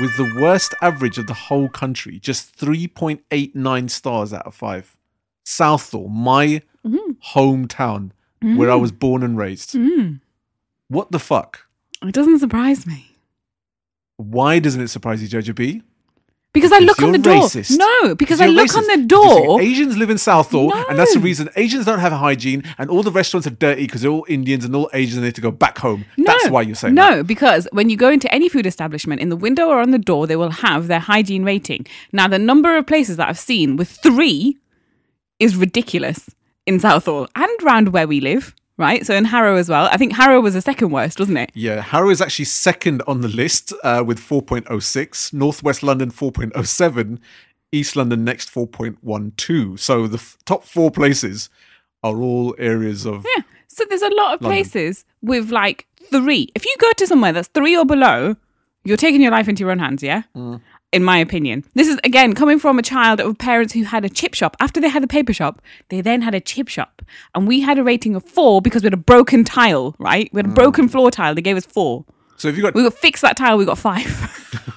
[0.00, 4.96] with the worst average of the whole country, just 3.89 stars out of 5.
[5.44, 7.38] Southall, my Mm-hmm.
[7.38, 9.74] hometown where I was born and raised.
[9.74, 10.22] Mm.
[10.88, 11.66] What the fuck?
[12.02, 13.09] It doesn't surprise me.
[14.20, 15.82] Why doesn't it surprise you, Jyojo B?
[16.52, 17.44] Because, I look on the door.
[17.44, 17.78] racist.
[17.78, 18.76] No, because I look racist.
[18.78, 19.06] on the Because
[19.46, 19.60] door.
[19.62, 23.12] Asians live in Southall, and that's the reason Asians don't have hygiene, and all the
[23.12, 25.78] restaurants are dirty because they're all Indians and all Asians they need to go back
[25.78, 26.04] home.
[26.18, 27.28] That's why you're saying no, that.
[27.28, 30.26] because when you go into any food establishment, in the window or on the door,
[30.26, 31.86] they will have their hygiene rating.
[32.12, 34.58] Now, the number of places that I've seen with three
[35.38, 36.30] is ridiculous
[36.66, 39.06] in Southall and round where we live, right?
[39.06, 39.88] So in Harrow as well.
[39.92, 41.50] I think Harrow was the second worst, wasn't it?
[41.54, 47.18] Yeah, Harrow is actually second on the list uh, with 4.06, Northwest London 4.07,
[47.72, 49.78] East London next 4.12.
[49.78, 51.48] So the f- top four places
[52.02, 53.24] are all areas of.
[53.36, 53.42] Yeah.
[53.68, 54.48] So there's a lot of London.
[54.64, 56.48] places with like three.
[56.54, 58.34] If you go to somewhere that's three or below,
[58.84, 60.22] you're taking your life into your own hands, yeah?
[60.34, 60.60] Mm.
[60.92, 61.64] In my opinion.
[61.74, 64.56] This is, again, coming from a child of parents who had a chip shop.
[64.58, 67.02] After they had a paper shop, they then had a chip shop.
[67.32, 70.28] And we had a rating of four because we had a broken tile, right?
[70.32, 70.90] We had a broken mm.
[70.90, 71.34] floor tile.
[71.34, 72.04] They gave us four.
[72.36, 74.06] So if you got We got fixed that tile, we got five.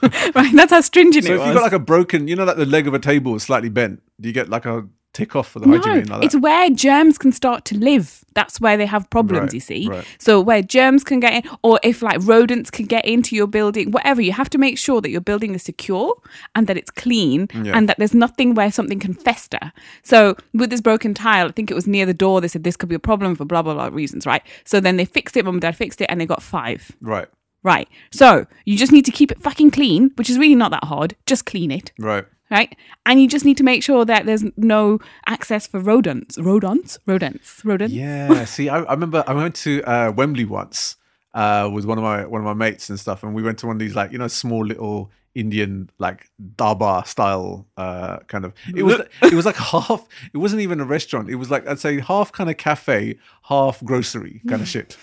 [0.35, 0.53] right?
[0.53, 1.47] That's how stringent so it if was.
[1.47, 3.69] you got like a broken, you know, like the leg of a table is slightly
[3.69, 6.25] bent, do you get like a tick off for the hygiene No, rating like that?
[6.25, 8.25] it's where germs can start to live.
[8.33, 9.87] That's where they have problems, Right, you see.
[9.87, 10.03] right.
[10.17, 13.91] So where germs can get in, or if like rodents can get into your building,
[13.91, 16.15] whatever, you have to make sure that your building is secure
[16.55, 17.77] and that it's clean Yeah.
[17.77, 19.71] and that there's nothing where something can fester.
[20.03, 22.75] So with this broken tile, I think it was near the door, they said this
[22.75, 24.41] could be a problem for blah, blah, blah reasons, right?
[24.65, 26.91] So then they fixed it, mum and dad fixed it, and they got five.
[27.01, 27.27] Right,
[27.61, 27.87] Right.
[28.11, 31.15] So you just need to keep it fucking clean, which is really not that hard.
[31.25, 32.25] Just clean it right.
[32.53, 32.75] Right?
[33.05, 37.65] And you just need to make sure that there's no access for rodents, rodents, rodents,
[37.65, 37.93] rodents.
[37.93, 38.45] Yeah.
[38.45, 40.95] See, I, I remember I went to uh, Wembley once
[41.33, 43.67] uh, with one of my one of my mates and stuff, and we went to
[43.67, 48.53] one of these like you know small little Indian like darbar style uh, kind of.
[48.75, 50.07] It was it was like half.
[50.33, 51.29] It wasn't even a restaurant.
[51.29, 54.95] It was like I'd say half kind of cafe, half grocery kind of shit.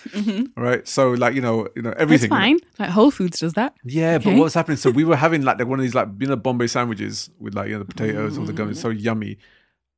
[0.55, 0.87] Right.
[0.87, 1.99] So like you know you know Mm-hmm.
[1.99, 2.29] That's everything.
[2.29, 2.59] fine.
[2.79, 3.75] Like Whole Foods does that.
[3.83, 4.37] Yeah, but Okay.
[4.37, 4.77] what was happening?
[4.77, 7.67] So we were having like one of these like you know Bombay sandwiches with like
[7.67, 8.69] you know the potatoes, all the gum.
[8.71, 9.37] It's so yummy.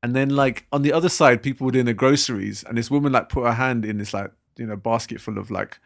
[0.01, 3.11] And then like on the other side, people were doing the groceries, and this woman
[3.13, 5.79] like put her hand in this like you know basket full of like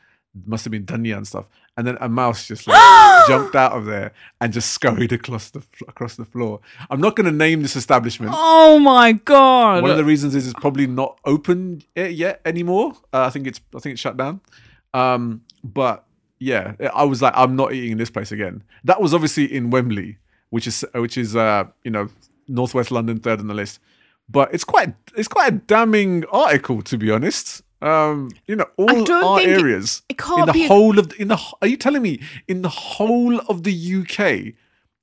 [0.46, 2.78] must have been dhania and stuff, and then a mouse just like
[3.28, 6.60] jumped out of there and just scurried across the across the floor.
[6.90, 8.34] I'm not going to name this establishment.
[8.36, 9.82] Oh my god!
[9.82, 12.94] One of the reasons is it's probably not open yet, yet anymore.
[13.14, 14.42] Uh, I think it's I think it's shut down.
[14.94, 16.06] Um, but
[16.40, 18.64] yeah, I was like, I'm not eating in this place again.
[18.84, 20.18] That was obviously in Wembley,
[20.50, 22.10] which is which is uh, you know
[22.48, 23.80] northwest London, third on the list.
[24.30, 27.64] But it's quite it's quite a damning article to be honest.
[27.82, 31.22] Um, you know, all our it- areas it can't in the a- whole of the,
[31.22, 34.54] in the are you telling me in the whole of the UK,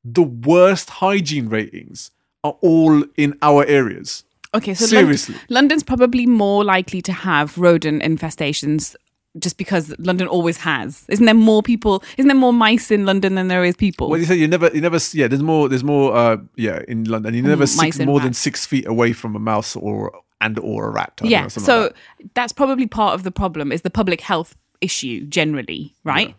[0.04, 2.10] the worst hygiene ratings
[2.42, 4.24] are all in our areas?
[4.54, 5.34] okay, so seriously.
[5.34, 8.94] London, London's probably more likely to have rodent infestations.
[9.37, 12.04] Just because London always has, isn't there more people?
[12.16, 14.08] Isn't there more mice in London than there is people?
[14.08, 15.26] Well, you said you never, you never, yeah.
[15.26, 17.34] There's more, there's more, uh, yeah, in London.
[17.34, 20.90] You never six more than six feet away from a mouse or and or a
[20.90, 21.12] rat.
[21.23, 22.35] I yeah so like that.
[22.35, 26.35] that's probably part of the problem is the public health issue generally right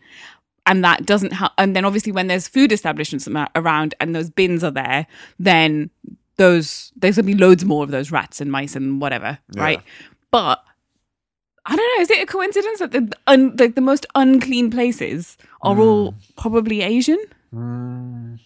[0.65, 4.63] and that doesn't help and then obviously when there's food establishments around and those bins
[4.63, 5.07] are there
[5.39, 5.89] then
[6.37, 9.81] those there's gonna be loads more of those rats and mice and whatever right
[10.31, 10.63] but
[11.67, 12.01] I don't know.
[12.03, 16.17] Is it a coincidence that the un, the, the most unclean places are all Hmm.
[16.37, 17.17] probably Asian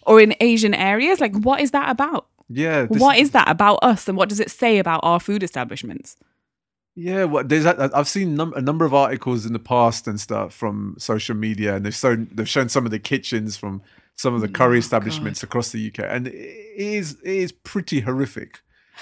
[0.06, 1.20] or in Asian areas?
[1.20, 2.28] Like, what is that about?
[2.50, 6.18] Yeah, what is that about us, and what does it say about our food establishments?
[6.96, 7.24] yeah.
[7.26, 10.54] What there's, that- I've seen num- a number of articles in the past and stuff
[10.54, 13.82] from social media, and they've shown they've shown some of the kitchens from
[14.16, 18.02] some of the curry Oh, establishments across the UK, and it is it is pretty
[18.02, 18.60] horrific.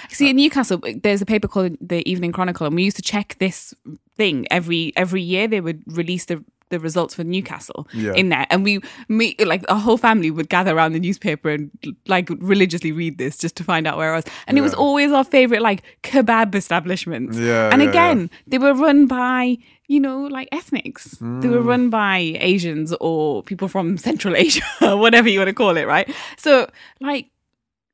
[0.10, 3.02] See, uh, in Newcastle, there's a paper called the Evening Chronicle, and we used to
[3.02, 3.74] check this
[4.16, 5.48] thing every every year.
[5.48, 8.13] They would release the the results for Newcastle Yeah.
[8.13, 11.71] in there, and we me like our whole family would gather around the newspaper and
[12.08, 14.25] like religiously read this just to find out where I was.
[14.47, 17.38] And it was always our favorite like kebab establishments.
[17.38, 21.12] Yeah, and yeah, again, they were run by you know like ethnics.
[21.19, 21.51] They Mm.
[21.51, 25.88] were run by Asians or people from Central Asia, whatever you want to call it,
[25.88, 26.10] right?
[26.38, 27.27] So like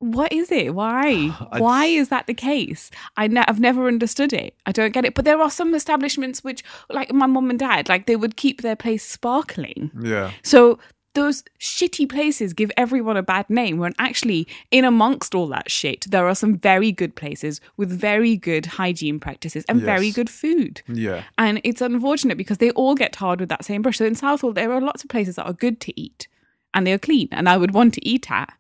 [0.04, 0.74] what is it?
[0.76, 1.36] Why?
[1.52, 2.92] I- Why is that the case?
[3.18, 4.56] I ne- I've never understood it.
[4.66, 5.14] I don't get it.
[5.16, 8.62] But there are some establishments which, like my mum and dad, like they would keep
[8.62, 9.92] their place sparkling.
[10.00, 10.80] Yeah, So
[11.16, 16.08] those shitty places give everyone a bad name when actually in amongst all that shit
[16.10, 20.82] there are some very good places with very good hygiene practices and very good food
[20.88, 24.16] yeah, and it's unfortunate because they all get tarred with that same brush so in
[24.16, 26.28] southall there are lots of places that are good to eat
[26.74, 28.52] and they're clean and I would want to eat at.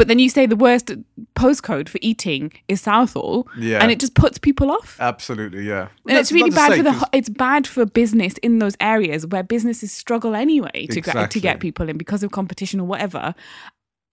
[0.00, 0.92] But then you say the worst
[1.34, 3.82] postcode for eating is Southall, Yeah.
[3.82, 4.96] and it just puts people off.
[4.98, 5.88] Absolutely, yeah.
[6.08, 9.42] And it's really bad for the 'cause- it's bad for business in those areas where
[9.42, 13.34] businesses struggle anyway to get to get people in because of competition or whatever,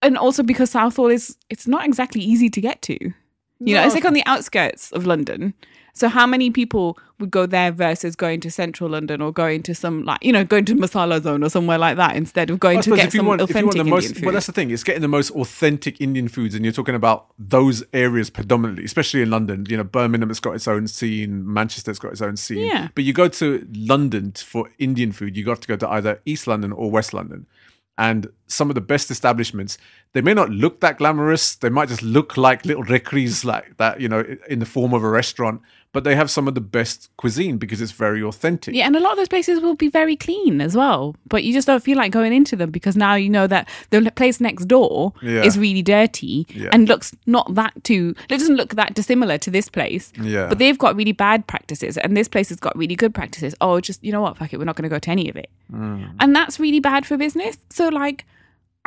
[0.01, 3.13] and also because Southall is it's not exactly easy to get to.
[3.59, 5.53] You know, it's like on the outskirts of London.
[5.97, 9.73] So how many people would go there versus going to central London or going to
[9.73, 12.81] some like you know going to Masala Zone or somewhere like that instead of going
[12.81, 14.25] to get some want, authentic the Indian most, food?
[14.25, 14.69] well, that's the thing.
[14.69, 19.23] It's getting the most authentic Indian foods, and you're talking about those areas predominantly, especially
[19.23, 19.65] in London.
[19.67, 22.59] You know, Birmingham has got its own scene, Manchester's got its own scene.
[22.59, 22.89] Yeah.
[22.93, 26.45] But you go to London for Indian food, you got to go to either East
[26.45, 27.47] London or West London.
[27.97, 29.77] And some of the best establishments,
[30.13, 31.55] they may not look that glamorous.
[31.55, 35.03] They might just look like little recrees like that, you know, in the form of
[35.03, 35.61] a restaurant.
[35.93, 38.75] But they have some of the best cuisine because it's very authentic.
[38.75, 41.15] Yeah, and a lot of those places will be very clean as well.
[41.27, 44.11] But you just don't feel like going into them because now you know that the
[44.11, 45.43] place next door Yeah.
[45.43, 46.69] is really dirty Yeah.
[46.71, 48.13] and looks not that too.
[48.29, 50.11] It doesn't look that dissimilar to this place.
[50.21, 50.47] Yeah.
[50.49, 53.55] But they've got really bad practices, and this place has got really good practices.
[53.61, 54.37] Oh, just you know what?
[54.37, 55.49] Fuck it, we're not going to go to any of it.
[55.73, 56.11] Mm.
[56.19, 57.57] And that's really bad for business.
[57.69, 58.25] So like.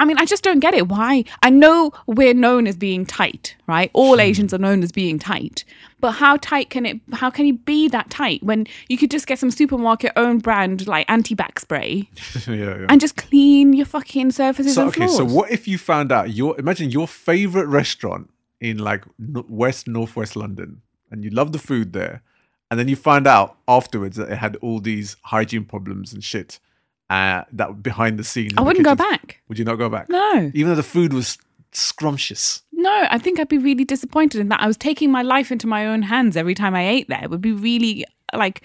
[0.00, 0.88] I mean, I just don't get it.
[0.88, 1.24] Why?
[1.42, 3.90] I know we're known as being tight, right?
[3.92, 4.20] All Hmm.
[4.20, 5.64] Asians are known as being tight.
[6.00, 9.26] But how tight can it how can you be that tight when you could just
[9.26, 12.08] get some supermarket own brand like anti-back spray
[12.48, 12.86] yeah, yeah.
[12.88, 15.16] and just clean your fucking surfaces So and okay, floors?
[15.18, 18.30] so what if you found out your imagine your favorite restaurant
[18.62, 22.22] in like West Northwest London, and you love the food there,
[22.70, 26.58] and then you find out afterwards that it had all these hygiene problems and shit,
[27.10, 28.54] uh, that behind the scenes.
[28.56, 29.40] I wouldn't go back.
[29.48, 30.08] Would you not go back?
[30.08, 30.50] No.
[30.54, 31.36] Even though the food was
[31.72, 32.62] scrumptious.
[32.72, 34.60] No, I think I'd be really disappointed in that.
[34.60, 37.20] I was taking my life into my own hands every time I ate there.
[37.22, 38.62] It would be really like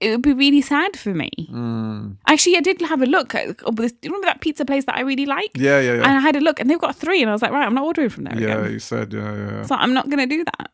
[0.00, 1.30] it would be really sad for me.
[1.50, 2.16] Mm.
[2.26, 5.00] Actually, I did have a look at oh, you remember that pizza place that I
[5.02, 5.50] really like?
[5.54, 6.16] Yeah, yeah, And yeah.
[6.16, 7.84] I had a look and they've got three and I was like, right, I'm not
[7.84, 8.72] ordering from there Yeah, again.
[8.72, 9.62] you said, yeah, yeah.
[9.62, 10.70] So I'm not going to do that.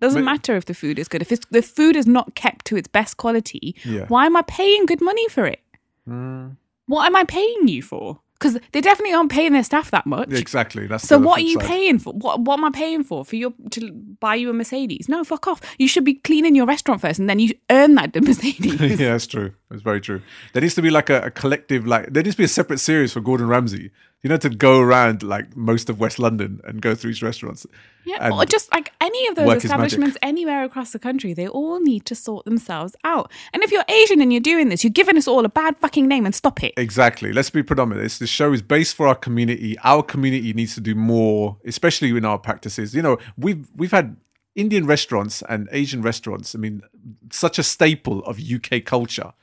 [0.00, 1.22] Doesn't But- matter if the food is good.
[1.22, 4.04] If it's, the food is not kept to its best quality, Yeah.
[4.08, 5.60] why am I paying good money for it?
[6.08, 6.56] Mm.
[6.86, 8.20] What am I paying you for?
[8.38, 10.30] Because they definitely aren't paying their staff that much.
[10.30, 10.86] Exactly.
[10.86, 11.68] That's So what are you side.
[11.68, 12.12] paying for?
[12.12, 13.24] What what am I paying for?
[13.24, 13.90] For your to
[14.20, 15.08] buy you a Mercedes?
[15.08, 15.60] No, fuck off.
[15.78, 18.78] You should be cleaning your restaurant first, and then you earn that Mercedes.
[19.00, 19.54] yeah, that's true.
[19.70, 20.20] It's very true.
[20.52, 22.78] There needs to be like a, a collective, like there needs to be a separate
[22.78, 23.90] series for Gordon Ramsay.
[24.26, 27.64] You know, to go around like most of West London and go through these restaurants.
[28.04, 29.86] Yeah, or just like any of those work is magic.
[29.86, 33.30] establishments anywhere across the country, they all need to sort themselves out.
[33.52, 36.08] And if you're Asian and you're doing this, you're giving us all a bad fucking
[36.08, 36.74] name and stop it.
[36.76, 37.32] Exactly.
[37.32, 38.02] Let's be predominant.
[38.02, 39.78] This the show is based for our community.
[39.84, 42.96] Our community needs to do more, especially in our practices.
[42.96, 44.16] You know, we've we've had
[44.56, 46.56] Indian restaurants and Asian restaurants.
[46.56, 46.82] I mean,
[47.30, 49.34] such a staple of UK culture.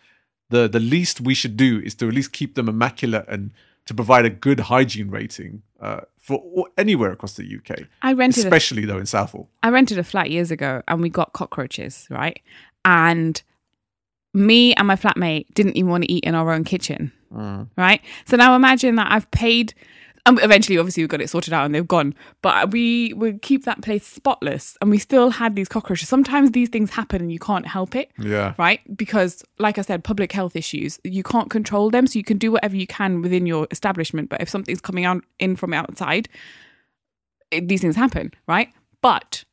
[0.49, 3.51] The the least we should do is to at least keep them immaculate and
[3.85, 7.87] to provide a good hygiene rating uh, for all, anywhere across the UK.
[8.01, 9.49] I rented a especially though in Southall.
[9.61, 12.39] I rented a flat years ago and we got cockroaches, right?
[12.85, 13.41] And
[14.33, 17.11] me and my flatmate didn't even want to eat in our own kitchen,
[17.77, 18.01] right?
[18.25, 19.73] So now imagine that I've paid.
[20.25, 22.15] Um, eventually, obviously, we got it sorted out and they've gone.
[22.41, 26.07] But we would keep that place spotless, and we still had these cockroaches.
[26.07, 28.53] Sometimes these things happen and you can't help it, Yeah.
[28.57, 28.79] right?
[28.95, 32.07] Because, like I said, public health issues, you can't control them.
[32.07, 34.29] So you can do whatever you can within your establishment.
[34.29, 36.29] But if something's coming out in from outside,
[37.51, 38.69] it, these things happen, right?
[39.01, 39.43] But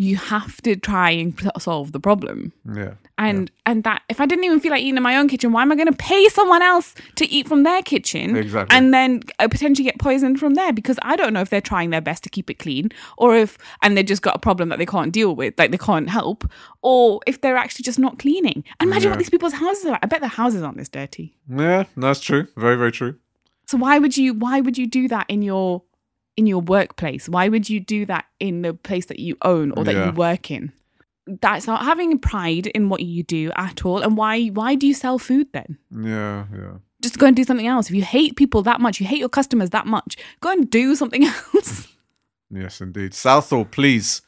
[0.00, 2.52] you have to try and solve the problem.
[2.74, 2.94] Yeah.
[3.18, 5.62] And and that if I didn't even feel like eating in my own kitchen, why
[5.62, 8.74] am I going to pay someone else to eat from their kitchen Exactly.
[8.76, 10.72] and then uh, potentially get poisoned from there?
[10.72, 13.58] Because I don't know if they're trying their best to keep it clean, or if
[13.82, 16.50] and they just got a problem that they can't deal with, like they can't help,
[16.80, 18.64] or if they're actually just not cleaning.
[18.80, 20.00] And imagine what these people's houses are like.
[20.02, 21.36] I bet their houses aren't this dirty.
[21.48, 22.48] Yeah, that's true.
[22.56, 23.16] Very, very true.
[23.66, 25.82] So why would you why would you do that in your
[26.36, 27.28] in your workplace?
[27.28, 30.06] Why would you do that in the place that you own or that Yeah.
[30.06, 30.72] you work in?
[31.26, 34.02] That's not having pride in what you do at all.
[34.02, 35.78] And why why do you sell food then?
[35.90, 36.72] Yeah, yeah.
[37.00, 37.88] Just go and do something else.
[37.88, 40.94] If you hate people that much, you hate your customers that much, go and do
[40.94, 41.88] something else.
[42.50, 43.14] Yes, indeed.
[43.14, 44.22] Southall, please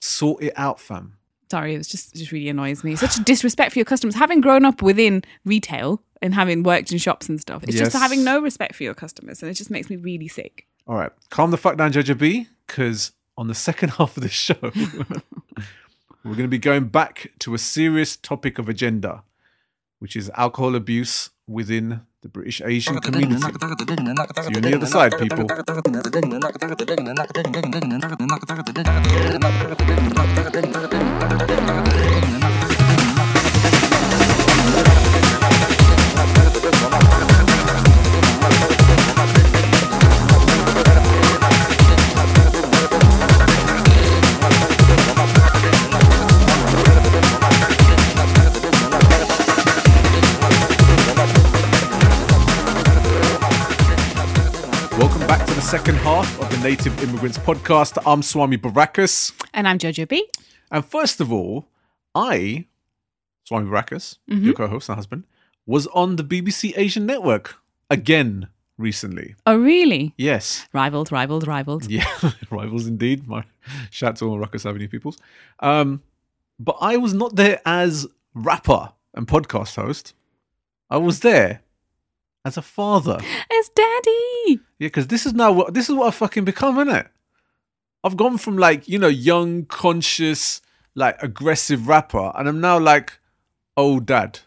[0.00, 1.16] sort it out, fam.
[1.50, 2.96] Sorry, it was just it just really annoys me.
[2.96, 4.14] Such a disrespect for your customers.
[4.16, 8.24] Having grown up within retail and having worked in shops and stuff, it's just having
[8.24, 10.66] no respect for your customers, and it just makes me really sick.
[10.88, 14.28] All right, calm the fuck down, Jyojo B, because on the second half of the
[14.28, 14.54] show,
[16.26, 19.22] we're going to be going back to a serious topic of agenda,
[20.00, 23.40] which is alcohol abuse within the British Asian community.
[23.40, 25.46] See you on the other side, people.
[55.66, 58.00] Second half of the Native Immigrants podcast.
[58.06, 59.32] I'm Swami Baracus.
[59.52, 60.30] And I'm Jyojo B.
[60.70, 61.66] And first of all,
[62.14, 62.66] I,
[63.42, 65.24] Swami Baracus, your co host and husband,
[65.66, 67.56] was on the BBC Asian Network
[67.90, 68.46] again
[68.78, 69.34] recently.
[69.44, 70.14] Oh, really?
[70.16, 70.68] Yes.
[70.72, 71.88] Rivals, rivals, rivals.
[71.88, 72.06] Yeah,
[72.50, 73.26] rivals indeed.
[73.26, 73.42] My
[73.90, 75.18] shout to all Ruckus Avenue peoples.
[75.58, 76.00] Um,
[76.60, 80.14] but I was not there as rapper and podcast host.
[80.90, 81.62] I was there
[82.46, 83.18] as a father.
[83.20, 84.60] As Daddy.
[84.78, 87.08] Yeah, because this is now what this is what I've fucking become, isn't it?
[88.04, 90.60] I've gone from like you know young, conscious,
[90.94, 93.18] like aggressive rapper, and I'm now like
[93.76, 94.40] old dad.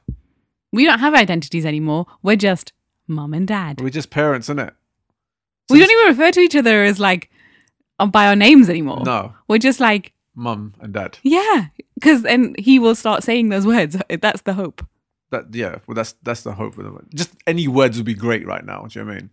[0.72, 2.06] We don't have identities anymore.
[2.24, 2.74] We're just
[3.08, 3.82] mum and dad.
[3.82, 4.74] We're just parents, isn't it?
[5.70, 7.30] we don't even refer to each other as like
[8.00, 9.04] uh, by our names anymore.
[9.06, 11.20] No, We're just like, mum and dad.
[11.22, 13.98] yeah, because then he will start saying those words.
[14.22, 14.86] That's the hope.
[15.32, 16.78] That yeah, well that's that's the hope.
[16.78, 18.84] Of the, just any words would be great right now.
[18.84, 19.30] Do you know what I mean?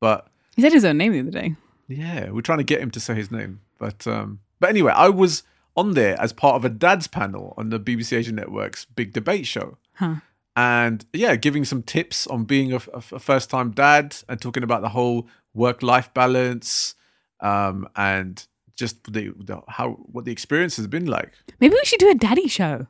[0.00, 1.56] But He said his own name the other day.
[1.88, 3.60] Yeah, we're trying to get him to say his name.
[3.78, 5.42] But um but anyway, I was
[5.76, 9.46] on there as part of a dad's panel on the BBC Asian Network's big debate
[9.46, 9.78] show.
[9.94, 10.16] Huh.
[10.56, 14.82] And yeah, giving some tips on being a, a first time dad and talking about
[14.82, 16.94] the whole work life balance
[17.40, 21.32] um and just the, the how what the experience has been like.
[21.60, 22.86] Maybe we should do a daddy show.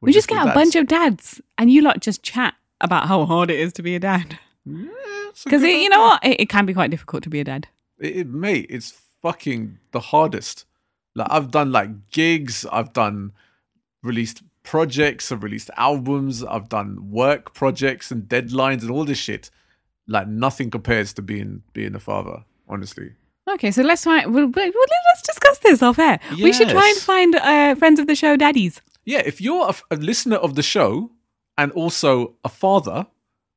[0.00, 0.54] We just get a dads.
[0.54, 3.94] bunch of dads and you lot just chat about how hard it is to be
[3.94, 4.38] a dad.
[4.64, 4.84] Yeah,
[5.44, 6.24] Because good you know what?
[6.24, 7.68] It, it can be quite difficult to be a dad.
[7.98, 8.92] it, it mate it's
[9.22, 10.64] fucking the hardest
[11.14, 13.32] like i've done like gigs i've done
[14.02, 19.50] released projects i've released albums i've done work projects and deadlines and all this shit
[20.06, 23.12] like nothing compares to being being a father honestly
[23.48, 24.24] Okay, so let's try.
[24.26, 24.70] Well, well,
[25.08, 26.20] let's discuss this off air.
[26.40, 28.80] We should try and find uh, friends of the show daddies.
[29.04, 31.10] Yeah if you're a, a listener of the show
[31.56, 33.06] and also a father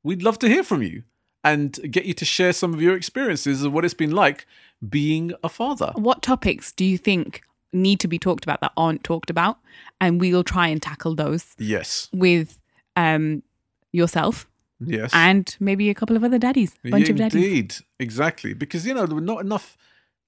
[0.04, 1.04] we'd love to hear from you
[1.44, 4.46] and get you to share some of your experiences of what it's been like
[4.88, 7.42] being a father What topics do you think
[7.74, 9.58] need to be talked about that aren't talked about?
[10.00, 12.60] And we'll try and tackle those yes with
[12.96, 13.44] um,
[13.92, 14.48] yourself
[14.86, 17.46] yes and maybe a couple of other daddies, bunch yeah, of daddies.
[17.46, 18.54] Indeed, exactly.
[18.54, 19.78] Because you know there were not enough.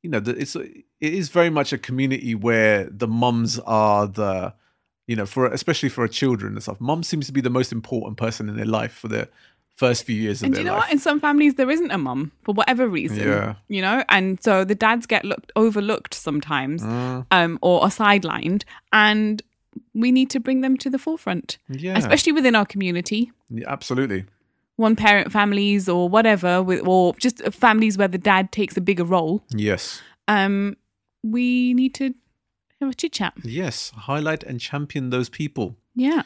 [0.01, 4.53] You know, it's it is very much a community where the mums are the,
[5.07, 6.79] you know, for especially for children and stuff.
[6.81, 9.27] Mum seems to be the most important person in their life for the
[9.75, 10.83] first few years of And their you know life.
[10.83, 10.91] what?
[10.91, 13.19] In some families, there isn't a mum for whatever reason.
[13.19, 13.55] Yeah.
[13.67, 18.63] You know, and so the dads get looked overlooked sometimes, Mm, um, or are sidelined,
[18.93, 19.41] and
[19.93, 23.31] we need to bring them to the forefront, yeah, especially within our community.
[23.49, 24.23] yeah, absolutely.
[24.77, 29.03] One parent families or whatever, with, or just families where the dad takes a bigger
[29.05, 29.43] role.
[29.49, 30.75] Yes, Um,
[31.23, 32.13] we need to
[32.81, 33.33] have a chit chat.
[33.43, 33.91] yes.
[33.95, 35.75] Highlight and champion those people.
[35.95, 36.23] Yeah.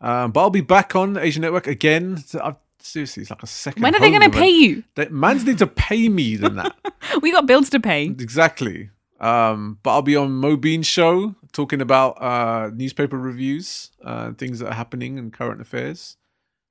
[0.00, 2.16] Um, but I'll be back on Asian Network again.
[2.18, 3.82] So I've, seriously, it's like a second.
[3.82, 4.82] When are they going to pay you?
[4.96, 6.74] They, mans need to pay me than that.
[7.20, 8.04] We got bills to pay.
[8.04, 8.90] Exactly.
[9.20, 14.68] Um, but I'll be on Mobeen show talking about uh, newspaper reviews, uh, things that
[14.68, 16.16] are happening in current affairs.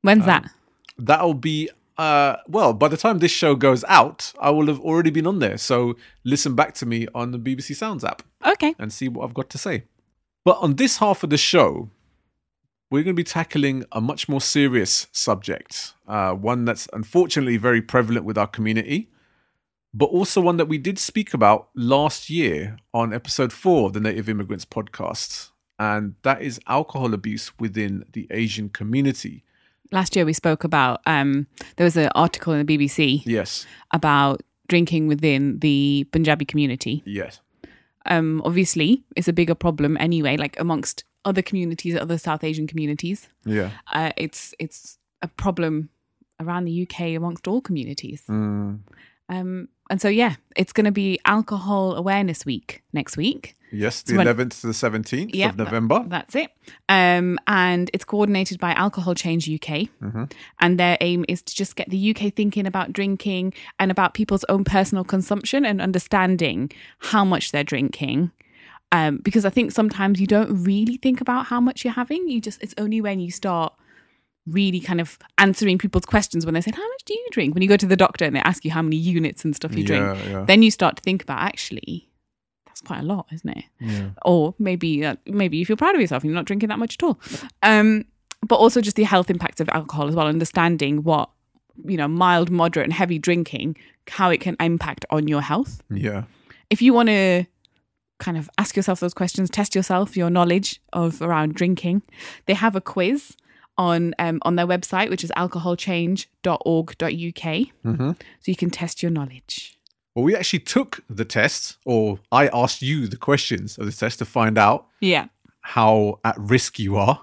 [0.02, 0.50] When's that?
[0.98, 2.74] That'll be uh, well.
[2.74, 5.58] By the time this show goes out, I will have already been on there.
[5.58, 8.76] So listen back to me on the BBC Sounds app Okay.
[8.80, 9.84] and see what I've got to say.
[10.44, 11.90] But on this half of the show,
[12.90, 17.82] we're going to be tackling a much more serious subject, uh, one that's unfortunately very
[17.82, 19.10] prevalent with our community,
[19.94, 24.00] but also one that we did speak about last year on episode four of the
[24.00, 25.50] Native Immigrants podcast.
[25.80, 29.44] And that is alcohol abuse within the Asian community.
[29.92, 34.42] Last year we spoke about um, there was an article in the BBC Yes, about
[34.68, 37.04] drinking within the Punjabi community.
[37.06, 37.42] yes,
[38.06, 43.28] Um, obviously, it's a bigger problem anyway, like amongst other communities, other South Asian communities.
[43.46, 43.70] yeah.
[43.94, 45.90] Uh, it's it's a problem
[46.40, 48.24] around the UK amongst all communities.
[48.28, 48.80] Mm,
[49.30, 53.56] Um, and so yeah, it's going to be Alcohol Awareness Week next week.
[53.74, 56.04] yes, the So 11th to the 17th Yep, of November.
[56.08, 56.50] That's it.
[56.90, 59.88] Um, and it's coordinated by Alcohol Change UK.
[60.02, 60.32] Mhm.
[60.60, 64.44] And their aim is to just get the UK thinking about drinking and about people's
[64.50, 66.70] own personal consumption and understanding
[67.12, 68.32] how much they're drinking.
[68.92, 72.28] Um, because I think sometimes you don't really think about how much you're having.
[72.28, 73.74] You just, it's only when you start
[74.48, 77.54] really kind of answering people's questions when they say, How much do you drink?
[77.54, 79.76] When you go to the doctor and they ask you how many units and stuff
[79.76, 80.46] you drink, Yeah, yeah.
[80.46, 82.10] then you start to think about actually,
[82.66, 83.66] that's quite a lot, isn't it?
[83.80, 84.10] yeah.
[84.26, 86.96] or maybe uh, maybe you feel proud of yourself and you're not drinking that much
[87.00, 87.20] at all
[87.64, 88.06] um
[88.48, 91.30] but also just the health impacts of alcohol as well understanding what
[91.86, 93.76] you know mild moderate and heavy drinking
[94.10, 96.24] how it can impact on your health Yeah.
[96.72, 97.46] if you want to
[98.20, 102.02] kind of ask yourself those questions test yourself your knowledge of around drinking
[102.48, 103.36] they have a quiz
[103.90, 107.44] on um, on their website which is alcoholchange.org.uk
[107.86, 108.12] Mm-hmm.
[108.12, 109.78] so you can test your knowledge
[110.16, 114.20] Well, we actually took the test, or I asked you the questions of the test
[114.20, 115.26] to find out Yeah.
[115.76, 117.18] how at risk you are.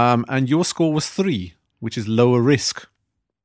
[0.00, 2.86] Um, and your score was three, which is lower risk.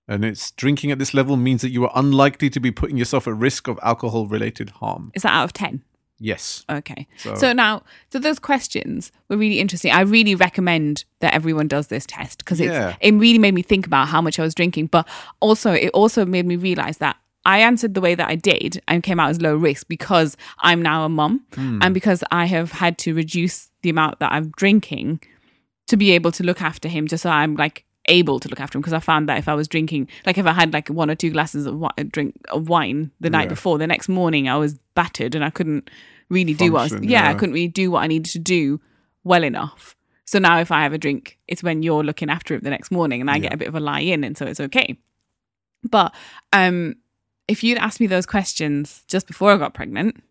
[0.10, 3.28] And it's drinking at this level means that you are unlikely to be putting yourself
[3.30, 5.12] at risk of alcohol related harm.
[5.16, 5.82] Is that out of 10?
[6.24, 6.64] Yes.
[6.70, 7.06] Okay.
[7.18, 9.92] So- So, now, so those questions were really interesting.
[9.92, 12.96] I really recommend that everyone does this test because Yeah.
[13.02, 15.06] it really made me think about how much I was drinking, but
[15.42, 19.04] also it also made me realize that I answered the way that I did and
[19.04, 21.80] came out as low risk because I'm now a mum hmm.
[21.82, 25.20] and because I have had to reduce the amount that I'm drinking
[25.88, 28.78] to be able to look after him just so I'm like able to look after
[28.78, 31.10] him because I found that if I was drinking like if I had like one
[31.10, 33.50] or two glasses of wi- drink of wine the night Yeah.
[33.50, 35.90] before the next morning I was battered and I couldn't
[36.30, 38.40] really do what I was, Function, yeah, I couldn't really do what I needed to
[38.40, 38.82] do
[39.24, 39.96] well enough.
[40.26, 42.92] So now if I have a drink it's when you're looking after it the next
[42.92, 44.98] morning and I get a bit of a lie in and so it's okay.
[45.84, 46.14] But
[46.52, 46.96] um
[47.48, 50.24] if you'd asked me those questions just before I got pregnant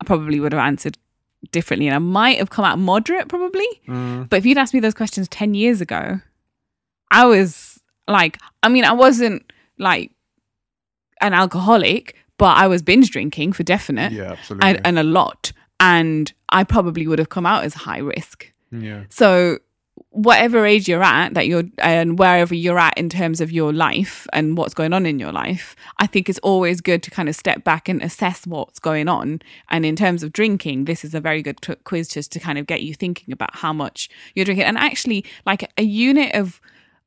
[0.00, 0.96] I probably would have answered
[1.52, 3.68] differently and I might have come out moderate probably.
[3.88, 6.20] Mm, but if you'd asked me those questions 10 years ago,
[7.10, 10.12] I was like, I mean, I wasn't like
[11.20, 14.68] an alcoholic, but I was binge drinking for definite yeah, absolutely.
[14.70, 15.52] and, and a lot.
[15.78, 18.50] And I probably would have come out as high risk.
[18.72, 19.04] yeah.
[19.10, 19.58] So,
[20.08, 24.26] whatever age you're at, that you're, and wherever you're at in terms of your life
[24.32, 27.36] and what's going on in your life, I think it's always good to kind of
[27.36, 29.40] step back and assess what's going on.
[29.68, 32.58] And in terms of drinking, this is a very good t- quiz just to kind
[32.58, 34.64] of get you thinking about how much you're drinking.
[34.64, 36.58] And actually, like a unit of,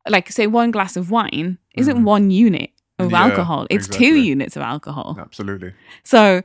[0.08, 2.04] like, say, one glass of wine isn't mm.
[2.04, 2.70] one unit
[3.06, 5.18] of Yeah, alcohol, it's two units of alcohol.
[5.20, 5.74] Absolutely.
[6.04, 6.44] So,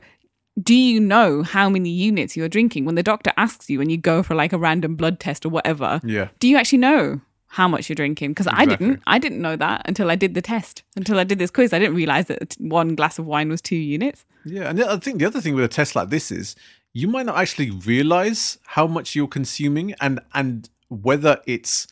[0.61, 3.97] do you know how many units you're drinking when the doctor asks you and you
[3.97, 6.01] go for like a random blood test or whatever?
[6.03, 6.29] Yeah.
[6.39, 8.31] Do you actually know how much you're drinking?
[8.31, 9.01] Because I didn't.
[9.07, 10.83] I didn't know that until I did the test.
[10.95, 13.75] Until I did this quiz, I didn't realize that one glass of wine was two
[13.75, 14.25] units.
[14.45, 16.55] Yeah, and I think the other thing with a test like this is
[16.93, 21.87] you might not actually realize how much you're consuming and and whether it's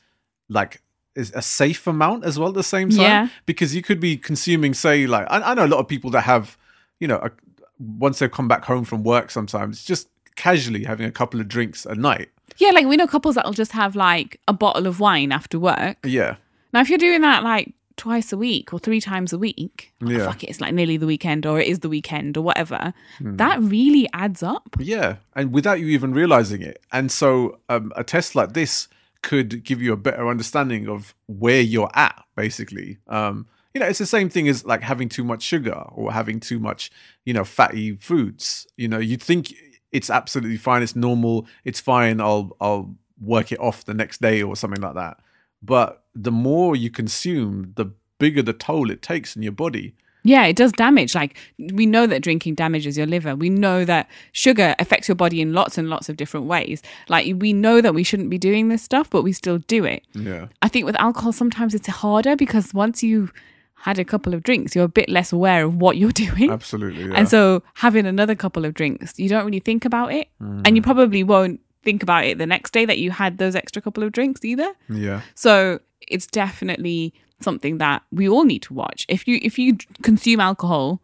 [0.50, 0.82] like
[1.18, 3.00] is a safe amount as well at the same time.
[3.00, 3.28] Yeah.
[3.46, 6.22] Because you could be consuming, say, like I, I know a lot of people that
[6.22, 6.58] have,
[7.00, 7.32] you know, a,
[7.80, 11.86] once they've come back home from work, sometimes just casually having a couple of drinks
[11.86, 12.30] a night.
[12.58, 15.98] Yeah, like we know couples that'll just have like a bottle of wine after work.
[16.06, 16.38] Yeah,
[16.74, 20.20] Now, if you're doing that like twice a week or three times a week, oh,
[20.20, 22.94] fuck it, it's like nearly the weekend or it is the weekend or whatever.
[23.18, 23.36] Hmm.
[23.38, 24.76] That really adds up.
[24.80, 26.82] Yeah, and without you even realizing it.
[26.92, 28.88] And so um, a test like this
[29.22, 32.98] could give you a better understanding of where you're at, basically.
[33.08, 36.40] Um, you know, it's the same thing as like having too much sugar or having
[36.40, 36.90] too much,
[37.26, 38.66] you know, fatty foods.
[38.76, 39.54] You know, you'd think
[39.92, 42.20] it's absolutely fine, it's normal, it's fine.
[42.20, 45.20] I'll I'll work it off the next day or something like that.
[45.62, 49.96] But the more you consume, the bigger the toll it takes in your body.
[50.28, 51.16] Yeah, it does damage.
[51.16, 53.36] Like we know that drinking damages your liver.
[53.36, 56.82] We know that sugar affects your body in lots and lots of different ways.
[57.08, 60.04] Like we know that we shouldn't be doing this stuff, but we still do it.
[60.14, 60.48] Yeah.
[60.62, 63.30] I think with alcohol sometimes it's harder because once you
[63.76, 66.50] had a couple of drinks, you're a bit less aware of what you're doing.
[66.52, 67.06] Absolutely.
[67.06, 67.14] Yeah.
[67.16, 70.28] And so having another couple of drinks, you don't really think about it.
[70.40, 70.76] And Mm.
[70.76, 74.04] you probably won't think about it the next day that you had those extra couple
[74.04, 74.74] of drinks either.
[74.90, 75.22] yeah.
[75.36, 79.06] So it's definitely something that we all need to watch.
[79.10, 81.02] If you if you consume alcohol,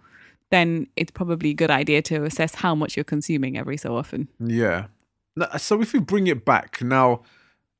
[0.49, 4.27] then it's probably a good idea to assess how much you're consuming every so often.
[4.39, 4.85] Yeah.
[5.57, 7.21] So if we bring it back now,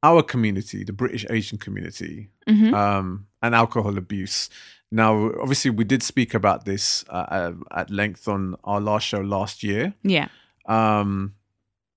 [0.01, 2.74] our community, the British Asian community, Mhm.
[2.74, 4.49] um, and alcohol abuse.
[4.91, 9.22] Now, obviously, we did speak about this uh, uh, at length on our last show
[9.22, 9.93] last year.
[10.04, 10.28] Yeah.
[10.66, 11.34] Um,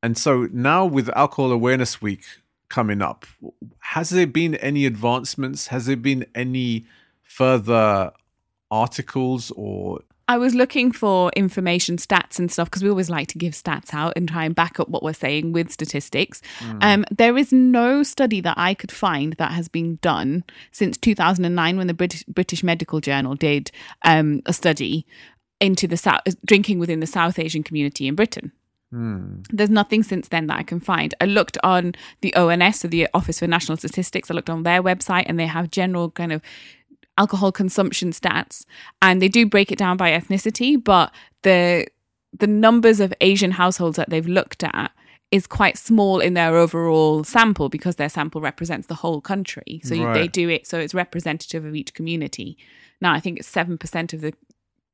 [0.03, 2.25] and so now with Alcohol Awareness Week
[2.69, 3.27] coming up,
[3.81, 5.69] has there been any advancements?
[5.69, 6.87] Has there been any
[7.23, 8.13] further
[8.71, 13.39] articles or I was looking for information, stats, and stuff because we always like to
[13.39, 16.43] give stats out and try and back up what we're saying with statistics.
[16.81, 20.43] Um, there is no study that I could find that has been done
[20.73, 23.71] since 2009 when the British, British Medical Journal did
[24.03, 25.07] um, a study
[25.61, 28.51] into the South, drinking within the South Asian community in Britain.
[28.97, 29.43] Hmm.
[29.51, 31.15] There's nothing since then that I can find.
[31.21, 34.31] I looked on the ONS, so the Office for National Statistics.
[34.31, 36.41] I looked on their website, and they have general kind of
[37.19, 38.65] alcohol consumption stats,
[39.03, 40.83] and they do break it down by ethnicity.
[40.83, 41.87] But the
[42.33, 44.93] the numbers of Asian households that they've looked at
[45.31, 49.83] is quite small in their overall sample because their sample represents the whole country.
[49.85, 52.57] So you, they do it so it's representative of each community.
[53.03, 54.33] Now I think it's seven percent of the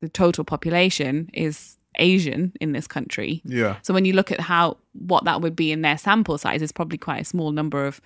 [0.01, 3.43] the total population is Asian in this country.
[3.45, 6.63] yeah, So when you look at how what that would be in their sample size,
[6.63, 8.01] it's probably quite a small number of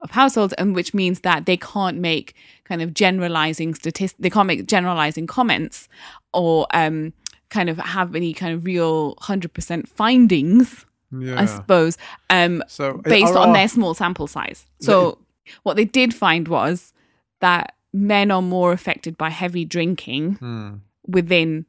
[0.00, 2.34] of households, and which means that they can't make
[2.64, 4.18] kind of generalizing statistics.
[4.18, 5.88] They can't make generalizing comments
[6.34, 7.12] or um,
[7.50, 10.84] kind of have any kind of real 100% findings,
[11.16, 11.40] Yeah.
[11.40, 11.98] I suppose,
[12.30, 14.66] um, so based on our- their small sample size.
[14.80, 15.18] So,
[15.62, 16.92] what they did find was
[17.40, 20.70] that men are more affected by heavy drinking Hmm.
[21.06, 21.66] within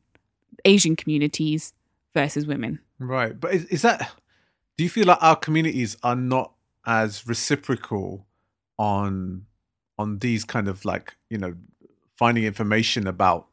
[0.66, 1.74] Asian communities
[2.14, 2.80] versus women.
[2.99, 4.11] Right, but is, is that?
[4.78, 6.53] Do you feel like our communities are not
[6.86, 8.26] as reciprocal
[8.78, 9.45] on
[9.97, 11.53] on these kind of like you know
[12.16, 13.47] finding information about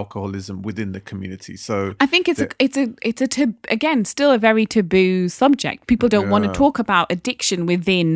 [0.00, 1.56] alcoholism within the community?
[1.68, 4.66] So I think it's the- a it's a it's a tab- again still a very
[4.66, 5.86] taboo subject.
[5.92, 8.08] People don't want to talk about addiction within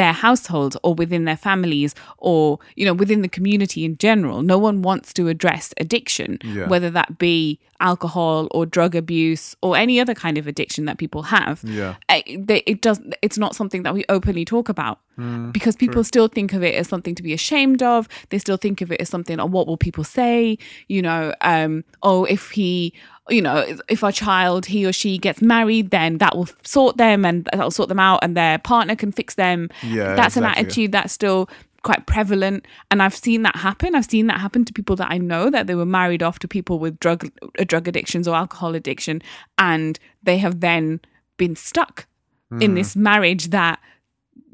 [0.00, 4.42] their households or within their families or you know within the community in general.
[4.54, 6.66] No one wants to address addiction, Yeah.
[6.72, 11.22] whether that be alcohol or drug abuse or any other kind of addiction that people
[11.36, 11.56] have.
[11.64, 12.98] yeah, I- they- It does.
[13.26, 16.76] It's not something that we openly talk about Hmm, because people still think of it
[16.76, 18.08] as something to be ashamed of.
[18.30, 19.40] They still think of it as something.
[19.40, 20.56] Oh, what will people say?
[20.86, 22.92] You know, um, oh, if he,
[23.28, 27.24] you know, if a child, he or she gets married, then that will sort them
[27.24, 29.70] and that will sort them out, and their partner can fix them.
[29.82, 31.48] Yeah, that's an attitude that's still
[31.82, 35.16] quite prevalent and i've seen that happen i've seen that happen to people that i
[35.16, 38.74] know that they were married off to people with drug uh, drug addictions or alcohol
[38.74, 39.22] addiction
[39.58, 41.00] and they have then
[41.36, 42.06] been stuck
[42.50, 42.62] Hmm.
[42.62, 43.78] in this marriage that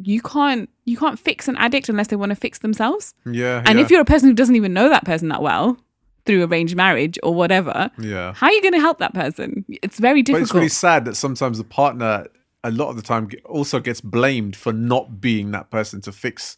[0.03, 3.79] you can't you can't fix an addict unless they want to fix themselves yeah, and
[3.79, 5.77] yeah, if you're a person who doesn't even know that person that well
[6.27, 8.33] through arranged marriage or whatever yeah.
[8.35, 11.05] how are you going to help that person it's very But difficult it's really sad
[11.05, 12.27] that sometimes the partner,
[12.63, 16.57] a lot of the time, also gets blamed for not being that person to fix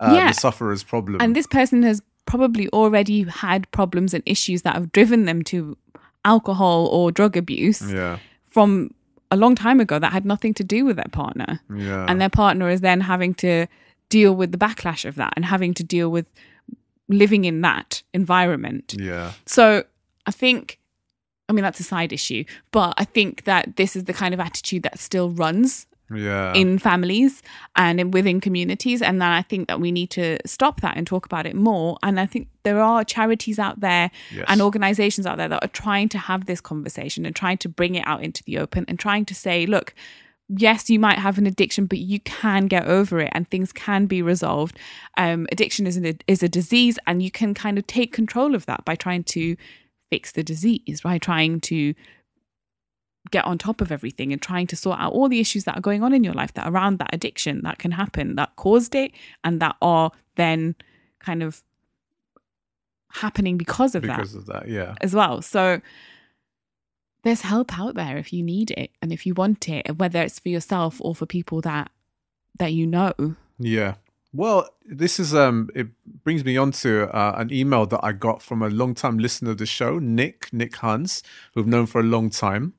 [0.00, 0.28] uh, Yeah.
[0.28, 1.20] the sufferer's problem.
[1.20, 5.76] And this person has probably already had problems and issues that have driven them to
[6.24, 8.18] alcohol or drug abuse yeah,
[8.50, 8.90] from
[9.34, 11.60] a long time ago that had nothing to do with their partner.
[11.74, 13.66] yeah, And their partner is then having to
[14.08, 16.26] deal with the backlash of that and having to deal with
[17.08, 18.94] living in that environment.
[18.98, 19.84] yeah, So
[20.26, 20.78] I think,
[21.48, 24.40] I mean, that's a side issue, but I think that this is the kind of
[24.40, 26.52] attitude that still runs yeah.
[26.54, 27.42] in families
[27.76, 29.02] and in, within communities.
[29.02, 31.98] And then I think that we need to stop that and talk about it more.
[32.02, 34.44] And I think there are charities out there Yes.
[34.48, 37.94] and organizations out there that are trying to have this conversation and trying to bring
[37.94, 39.94] it out into the open and trying to say, look,
[40.48, 44.06] yes, you might have an addiction, but you can get over it and things can
[44.06, 44.78] be resolved.
[45.16, 48.66] Um, addiction is, an, is a disease, and you can kind of take control of
[48.66, 49.56] that by trying to
[50.10, 51.94] fix the disease, by trying to
[53.30, 55.80] get on top of everything and trying to sort out all the issues that are
[55.80, 58.94] going on in your life that are around that addiction that can happen, that caused
[58.94, 59.12] it,
[59.42, 60.74] and that are then
[61.20, 61.62] kind of
[63.08, 64.94] happening because of that because of that, yeah.
[65.00, 65.40] as well.
[65.40, 65.80] So
[67.22, 70.38] there's help out there if you need it and if you want it, whether it's
[70.38, 71.90] for yourself or for people that
[72.58, 73.12] that you know.
[73.58, 73.94] Yeah.
[74.32, 75.88] Well, this is um it
[76.24, 79.58] brings me on to uh, an email that I got from a long-time listener of
[79.58, 81.22] the show, Nick, Nick Hans,
[81.54, 82.74] who I've known for a long time.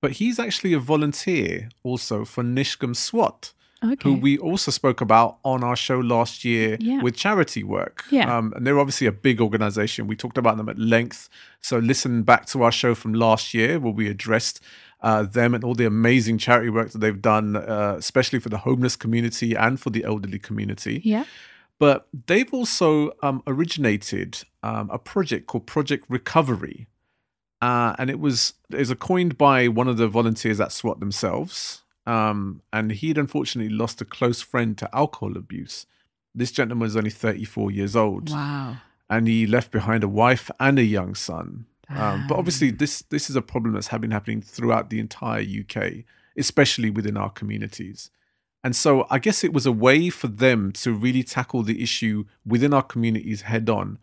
[0.00, 3.52] But he's actually a volunteer also for Nishkam SWAT,
[3.84, 3.96] Okay.
[4.10, 7.00] who we also spoke about on our show last year Yeah.
[7.00, 8.04] with charity work.
[8.10, 8.36] Yeah.
[8.36, 10.06] Um, and they're obviously a big organization.
[10.08, 11.28] We talked about them at length.
[11.60, 14.60] So listen back to our show from last year where we addressed
[15.00, 18.58] uh, them and all the amazing charity work that they've done, uh, especially for the
[18.58, 21.00] homeless community and for the elderly community.
[21.04, 21.24] yeah.
[21.78, 26.88] But they've also um, originated um, a project called Project Recovery.
[27.60, 31.82] Uh, and it was it was coined by one of the volunteers at SWAT themselves.
[32.06, 35.84] Um, and he'd unfortunately lost a close friend to alcohol abuse.
[36.34, 38.76] This gentleman was only 34 years old, Wow.
[39.10, 41.66] and he left behind a wife and a young son.
[41.90, 46.04] Um, but obviously, this this is a problem that's been happening throughout the entire UK,
[46.36, 48.10] especially within our communities.
[48.62, 52.24] And so, I guess it was a way for them to really tackle the issue
[52.46, 53.98] within our communities head on.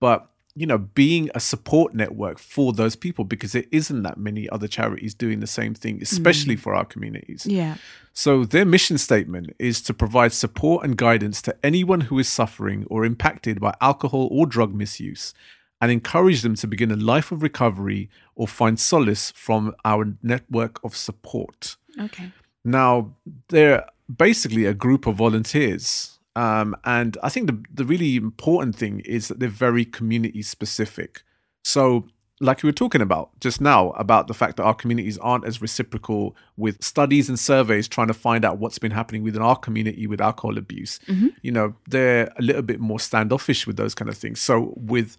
[0.00, 4.48] But you know, being a support network for those people because there isn't that many
[4.50, 6.60] other charities doing the same thing, especially mm.
[6.60, 7.44] for our communities.
[7.44, 7.76] Yeah.
[8.12, 12.86] So, their mission statement is to provide support and guidance to anyone who is suffering
[12.88, 15.34] or impacted by alcohol or drug misuse
[15.80, 20.78] and encourage them to begin a life of recovery or find solace from our network
[20.84, 21.76] of support.
[22.00, 22.30] Okay.
[22.64, 23.14] Now,
[23.48, 23.84] they're
[24.14, 26.13] basically a group of volunteers.
[26.36, 31.22] Um, and I think the, the really important thing is that they're very community specific.
[31.62, 32.08] So,
[32.40, 35.62] like we were talking about just now, about the fact that our communities aren't as
[35.62, 40.08] reciprocal with studies and surveys trying to find out what's been happening within our community
[40.08, 40.98] with alcohol abuse.
[41.42, 44.40] You know, they're a little bit more standoffish with those kind of things.
[44.40, 45.16] So, with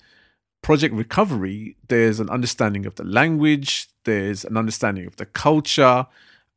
[0.62, 6.06] Project Recovery, there's an understanding of the language, there's an understanding of the culture,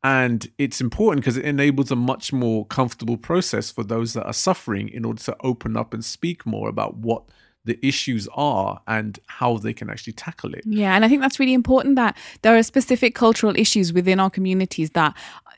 [0.03, 4.33] and it's important because it enables a much more comfortable process for those that are
[4.33, 7.23] suffering in order to open up and speak more about what
[7.65, 10.63] the issues are and how they can actually tackle it.
[10.65, 14.29] Yeah, and I think that's really important that there are specific cultural issues within our
[14.29, 15.51] communities that uh,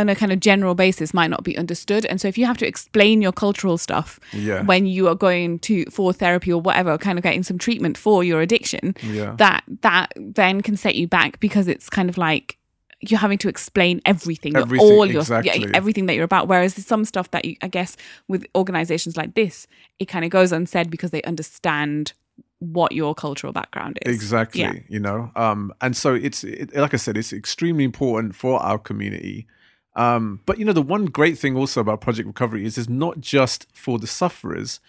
[0.00, 2.58] on a kind of general basis might not be understood and so if you have
[2.58, 4.62] to explain your cultural stuff Yeah.
[4.64, 8.22] when you are going to for therapy or whatever kind of getting some treatment for
[8.24, 9.34] your addiction Yeah.
[9.38, 12.58] that that then can set you back because it's kind of like
[13.00, 15.60] you're having to explain everything, Everything, all your exactly.
[15.60, 19.16] yeah, everything that you're about whereas there's some stuff that you, i guess with organizations
[19.18, 19.66] like this
[19.98, 22.14] it kind of goes unsaid because they understand
[22.58, 24.62] what your cultural background is Exactly.
[24.62, 24.74] Yeah.
[24.88, 28.78] You know, um, and so it's it, like I said, it's extremely important for our
[28.78, 29.46] community.
[29.94, 33.20] Um, but you know, the one great thing also about Project Recovery is it's not
[33.20, 34.80] just for the sufferers,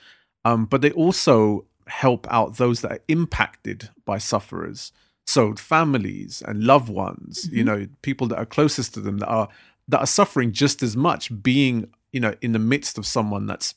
[0.46, 4.92] um, but they also help out those that are impacted by sufferers.
[5.28, 7.82] So families and loved ones, you mm-hmm.
[7.82, 9.50] know, people that are closest to them that are
[9.90, 13.76] that are suffering just as much, being you know in the midst of someone that's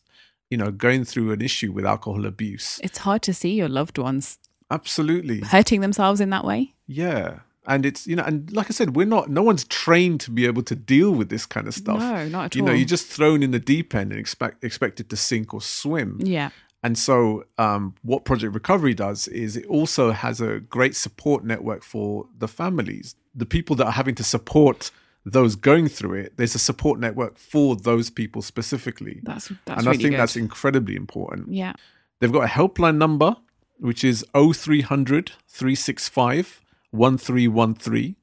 [0.50, 2.80] you know going through an issue with alcohol abuse.
[2.82, 4.38] it's hard to see your loved ones
[4.70, 5.40] Absolutely.
[5.40, 7.40] hurting themselves in that way Yeah.
[7.66, 10.46] And it's, you know, and like I said, we're not, no one's trained to be
[10.46, 11.98] able to deal with this kind of stuff.
[11.98, 14.64] no not at you all know, you're just thrown in the deep end and expect
[14.64, 16.18] expected to sink or swim.
[16.20, 16.50] yeah
[16.82, 21.84] And so, um, what Project Recovery does is it also has a great support network
[21.84, 24.90] for the families, the people that are having to support
[25.26, 26.36] those going through it.
[26.38, 30.20] There's a support network for those people specifically, that's that's and really I think good.
[30.20, 31.52] that's incredibly important.
[31.52, 31.74] yeah
[32.20, 33.36] They've got a helpline number,
[33.78, 36.60] which is 0300 365
[36.90, 38.16] 1313.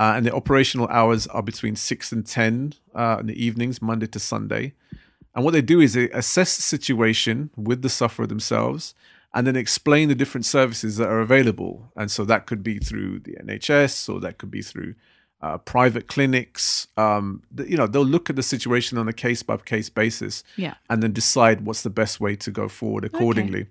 [0.00, 4.06] Uh, and the operational hours are between 6 and 10 uh, in the evenings, Monday
[4.06, 4.74] to Sunday.
[5.38, 8.92] And what they do is they assess the situation with the sufferer themselves
[9.32, 11.92] and then explain the different services that are available.
[11.94, 14.96] And so that could be through the NHS or that could be through
[15.40, 16.88] uh, private clinics.
[16.96, 20.74] Um, you know, they'll look at the situation on a case by case basis yeah
[20.90, 23.68] and then decide what's the best way to go forward accordingly.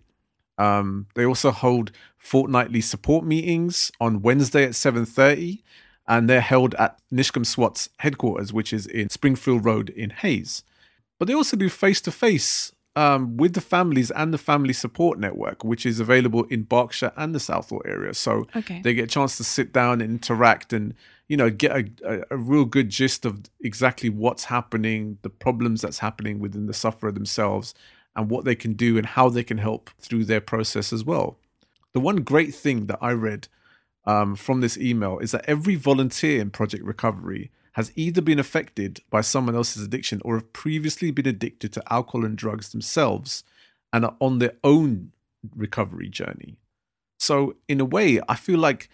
[0.58, 5.64] Um, they also hold fortnightly support meetings on Wednesday at 7.30
[6.08, 10.64] and they're held at Nishkam SWAT's headquarters, which is in Springfield Road in Hayes.
[11.20, 15.86] But they also do face-to-face um, with the families and the family support network, which
[15.86, 18.14] is available in Berkshire and the Southall area.
[18.14, 18.82] So Okay.
[18.82, 20.94] they get a chance to sit down and interact and
[21.28, 25.82] you know get a, a, a real good gist of exactly what's happening the problems
[25.82, 27.74] that's happening within the sufferer themselves
[28.16, 31.38] and what they can do and how they can help through their process as well
[31.94, 33.50] the one great thing that i read
[34.06, 39.02] um, from this email is that every volunteer in project recovery has either been affected
[39.12, 43.44] by someone else's addiction or have previously been addicted to alcohol and drugs themselves
[43.94, 45.12] and are on their own
[45.56, 46.58] recovery journey
[47.20, 48.90] so in a way i feel like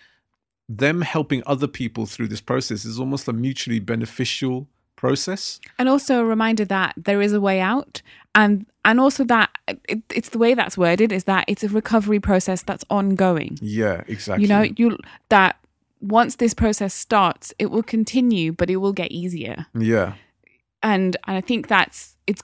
[0.68, 5.60] them helping other people through this process is almost a mutually beneficial process.
[5.80, 8.02] and also a reminder that there is a way out
[8.36, 9.50] and and also that
[9.88, 14.04] it, it's the way that's worded is that it's a recovery process that's ongoing Yeah,
[14.08, 14.44] exactly.
[14.44, 14.98] you know you
[15.30, 15.58] that
[16.04, 19.66] once this process starts it will continue but it will get easier.
[19.74, 20.14] Yeah,
[20.82, 22.44] and and i think that's it's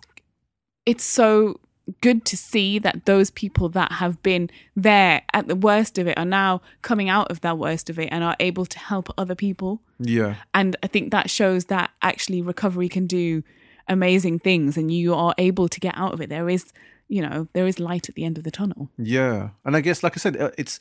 [0.85, 1.59] it's so
[2.01, 6.17] good to see that those people that have been there at the worst of it
[6.19, 9.35] are now coming out of that worst of it and are able to help other
[9.35, 9.81] people.
[9.99, 13.43] Yeah, and i think that shows that actually recovery can do
[13.87, 16.29] amazing things and you are able to get out of it.
[16.29, 16.71] There is
[17.09, 18.89] you know there is light at the end of the tunnel.
[18.97, 19.49] Yeah.
[19.65, 20.79] And I guess, like I said, uh, it's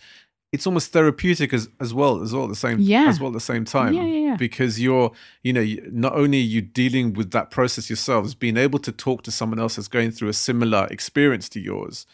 [0.53, 3.07] it's almost therapeutic as as well as well at the same Yeah.
[3.09, 3.93] as well at the same time.
[3.93, 4.37] Yeah, yeah, yeah.
[4.37, 8.79] Because you're you know not only are you dealing with that process yourselves, being able
[8.81, 12.07] to talk to someone else that's going through a similar experience to yours.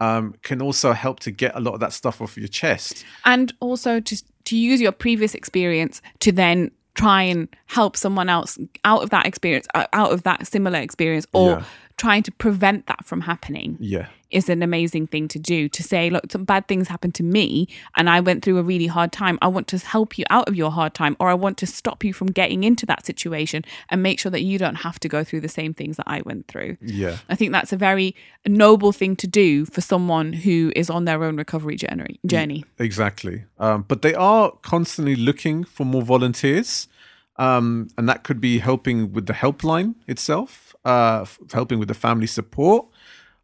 [0.00, 3.04] Um, can also help to get a lot of that stuff off your chest.
[3.24, 8.58] and also to to use your previous experience to then try and help someone else
[8.84, 11.64] out of that experience uh, out of that similar experience or Yeah.
[11.96, 16.10] Trying to prevent that from happening Yeah, is an amazing thing to do to say
[16.10, 19.38] look some bad things happened to me and i went through a really hard time
[19.42, 22.02] i want to help you out of your hard time or i want to stop
[22.02, 25.22] you from getting into that situation and make sure that you don't have to go
[25.22, 27.18] through the same things that i went through yeah.
[27.28, 28.14] I think that's a very
[28.46, 32.20] noble thing to do for someone who is on their own recovery journey.
[32.26, 32.64] Journey.
[32.78, 33.44] Exactly.
[33.58, 36.88] Um, but they are constantly looking for more volunteers.
[37.36, 41.94] Um, and that could be helping with the helpline itself, uh, f- helping with the
[41.94, 42.86] family support,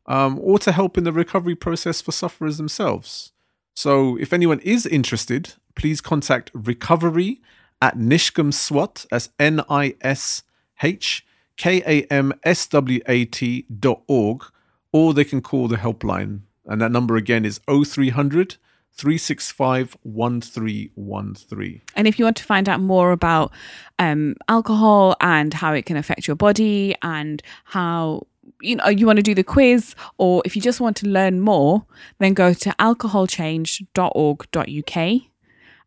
[0.07, 3.32] um, or to help in the recovery process for sufferers themselves.
[3.74, 7.41] So if anyone is interested, please contact recovery
[7.82, 10.43] at Nishkam SWAT, that's N I S
[10.82, 11.26] H
[11.57, 14.45] K A M S W A T dot org,
[14.93, 16.41] or they can call the helpline.
[16.66, 18.57] And that number again is 0300
[18.93, 21.80] 365 1313.
[21.97, 23.51] And if you want to find out more about
[23.99, 28.26] um, alcohol and how it can affect your body and how
[28.61, 31.41] you know you want to do the quiz or if you just want to learn
[31.41, 31.86] more
[32.18, 35.22] then go to alcoholchange.org.uk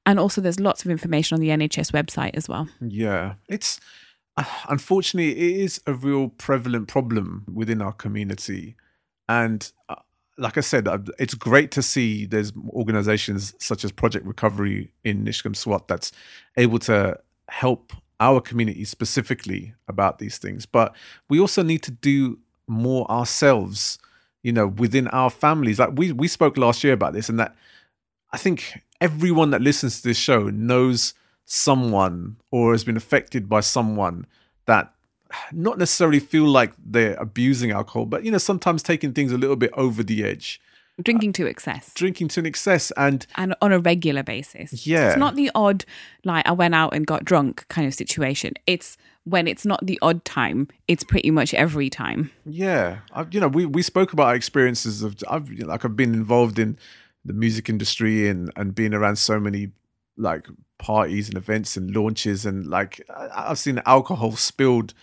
[0.05, 2.67] and also there's lots of information on the nhs website as well.
[2.81, 3.79] Yeah, it's
[4.37, 8.75] uh, unfortunately it is a real prevalent problem within our community,
[9.29, 9.95] and uh,
[10.37, 10.87] like I said,
[11.19, 16.11] it's great to see there's organisations such as Project Recovery in Nishkam Swat that's
[16.57, 17.19] able to
[17.49, 20.65] help our community specifically about these things.
[20.65, 20.95] But
[21.29, 23.99] we also need to do more ourselves,
[24.41, 25.77] you know, within our families.
[25.79, 27.55] Like we we spoke last year about this, and that
[28.31, 31.13] I think everyone that listens to this show knows
[31.45, 34.25] someone or has been affected by someone
[34.65, 34.93] that
[35.51, 39.55] not necessarily feel like they're abusing alcohol, but you know, sometimes taking things a little
[39.55, 40.59] bit over the edge,
[41.01, 41.93] drinking to excess.
[41.93, 44.85] Drinking to an excess, and and on a regular basis.
[44.85, 45.09] Yeah.
[45.09, 45.85] it's not the odd
[46.23, 48.53] like i went out and got drunk kind of situation.
[48.67, 52.29] It's when it's not the odd time it's pretty much every time.
[52.45, 55.83] Yeah, I, you know, we we spoke about our experiences of I've you know, like
[55.85, 56.77] I've been involved in
[57.25, 59.71] the music industry and and being around so many
[60.17, 60.45] like
[60.77, 64.93] parties and events and launches and like I- I've seen alcohol spilled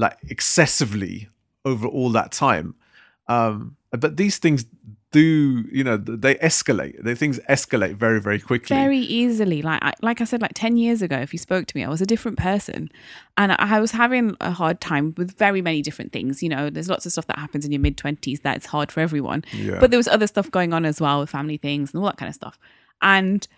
[0.00, 1.28] like excessively
[1.64, 2.74] over all that time.
[3.28, 4.64] Um, but these things
[5.12, 7.02] do, you know, they escalate.
[7.02, 8.76] The things escalate very, very quickly.
[8.76, 11.76] very easily like I, like i said like 10 years ago if you spoke to
[11.76, 12.88] me i was a different person
[13.36, 16.88] and i was having a hard time with very many different things you know there's
[16.88, 19.78] lots of stuff that happens in your mid 20s that's hard for everyone Yeah.
[19.80, 22.16] but there was other stuff going on as well with family things and all that
[22.20, 22.56] kind of stuff
[23.02, 23.48] and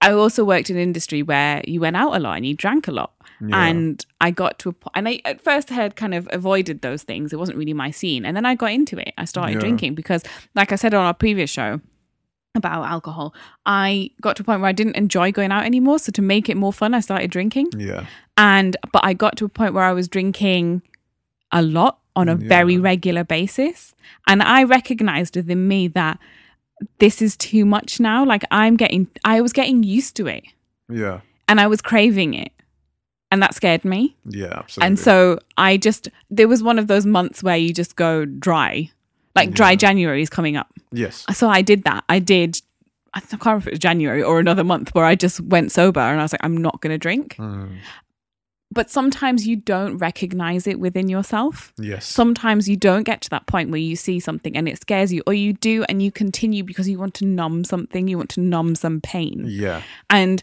[0.00, 2.86] i also worked in an industry where you went out a lot and you drank
[2.86, 3.10] a lot
[3.40, 3.66] Yeah.
[3.66, 7.02] and i got to a point and i at first had kind of avoided those
[7.04, 9.60] things it wasn't really my scene and then i got into it i started Yeah.
[9.60, 10.22] drinking because
[10.54, 11.80] like i said on our previous show
[12.54, 13.34] about alcohol
[13.66, 16.48] i got to a point where i didn't enjoy going out anymore so to make
[16.48, 18.06] it more fun i started drinking yeah.
[18.36, 20.82] and but i got to a point where i was drinking
[21.52, 22.48] a lot on a Yeah.
[22.48, 23.94] very regular basis
[24.26, 26.18] and i recognized within me that
[26.98, 30.42] this is too much now like i'm getting i was getting used to it
[30.88, 31.20] Yeah.
[31.46, 32.50] and i was craving it
[33.30, 34.46] and that scared me Yeah.
[34.60, 34.86] Absolutely.
[34.86, 38.90] and so i just there was one of those months where you just go dry
[39.36, 39.76] like dry Yeah.
[39.76, 41.24] january is coming up yes.
[41.34, 42.04] so I did that.
[42.08, 42.60] I did.
[43.14, 46.00] I can't remember if it was January or another month where I just went sober
[46.00, 47.36] and I was like, I'm not going to drink.
[47.38, 47.78] Mm,
[48.70, 51.72] But sometimes you don't recognize it within yourself.
[51.78, 52.04] yes.
[52.06, 55.22] Sometimes you don't get to that point where you see something and it scares you,
[55.26, 58.40] or you do and you continue because you want to numb something, you want to
[58.40, 59.44] numb some pain.
[59.48, 59.82] yeah.
[60.10, 60.42] And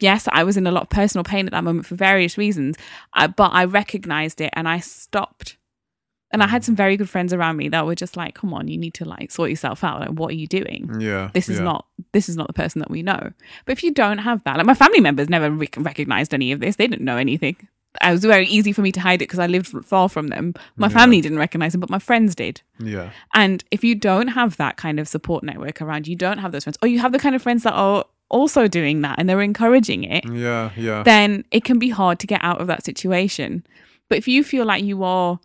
[0.00, 2.76] yes, I was in a lot of personal pain at that moment for various reasons,
[3.14, 5.56] uh, but I recognized it and I stopped.
[6.32, 8.66] And I had some very good friends around me that were just like, "Come on,
[8.66, 10.00] you need to like sort yourself out.
[10.00, 10.90] Like, what are you doing?
[11.00, 11.30] Yeah.
[11.32, 11.64] this is yeah.
[11.64, 13.30] not this is not the person that we know
[13.64, 16.58] but if you don't have that like my family members never rec- recognized any of
[16.60, 17.56] this they didn't know anything
[18.04, 20.54] it was very easy for me to hide it because i lived far from them
[20.76, 20.94] my Yeah.
[20.98, 23.10] family didn't recognize them but my friends did Yeah.
[23.34, 26.64] and if you don't have that kind of support network around you don't have those
[26.64, 28.04] friends or you have the kind of friends that are
[28.34, 30.70] also doing that and they're encouraging it Yeah.
[30.76, 31.02] Yeah.
[31.04, 33.64] then it can be hard to get out of that situation.
[34.08, 35.38] But if you feel like you are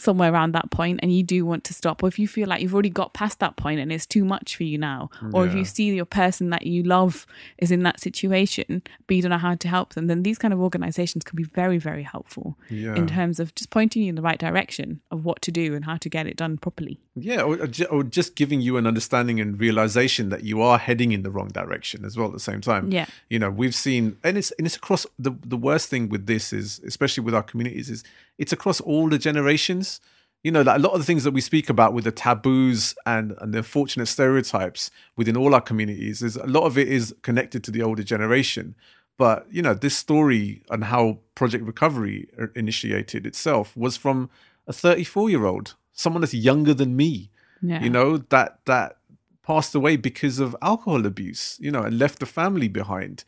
[0.00, 2.60] somewhere around that point and you do want to stop, or if you feel like
[2.60, 5.54] you've already got past that point and it's too much for you now, or if
[5.54, 7.26] you see your person that you love
[7.58, 10.52] is in that situation, but you don't know how to help them, then these kind
[10.52, 12.94] of organizations can be very, very helpful yeah.
[12.96, 15.84] in terms of just pointing you in the right direction of what to do and
[15.84, 16.98] how to get it done properly.
[17.14, 20.78] Yeah, or, uh, or or just giving you an understanding and realization that you are
[20.78, 22.90] heading in the wrong direction as well at the same time.
[22.90, 23.06] Yeah.
[23.28, 26.52] You know, we've seen and it's and it's across the the worst thing with this
[26.52, 28.02] is especially with our communities is
[28.40, 30.00] it's across all the generations.
[30.42, 32.94] You know, like a lot of the things that we speak about with the taboos
[33.04, 37.14] and, and the unfortunate stereotypes within all our communities is a lot of it is
[37.22, 38.74] connected to the older generation.
[39.18, 44.30] But you know, this story and how Project Recovery initiated itself was from
[44.66, 47.28] a 34 year old, someone that's younger than me
[47.62, 47.82] Yeah.
[47.84, 48.96] you know that that
[49.42, 53.24] passed away because of alcohol abuse you know and left the family behind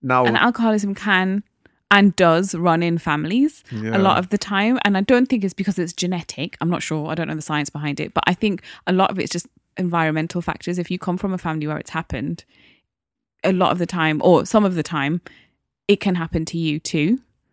[0.00, 1.42] now and alcoholism can
[1.96, 3.96] and does run in families Yeah.
[3.96, 4.78] a lot of the time.
[4.84, 6.56] And i don't think it's because it's genetic.
[6.60, 7.02] I'm not sure.
[7.10, 8.12] I don't know the science behind it.
[8.16, 10.78] But i think a lot of it's just environmental factors.
[10.78, 12.44] If you come from a family where it's happened
[13.42, 15.20] a lot of the time or some of the time
[15.88, 17.08] it can happen to you too.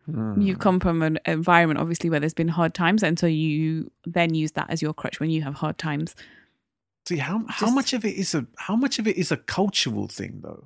[0.05, 0.41] Hmm.
[0.41, 4.33] you come from an environment obviously where there's been hard times and so you then
[4.43, 6.15] use that as your crutch when you have hard times.
[7.07, 9.37] See how how just- much of it is a how much of it is a
[9.57, 10.63] cultural thing though?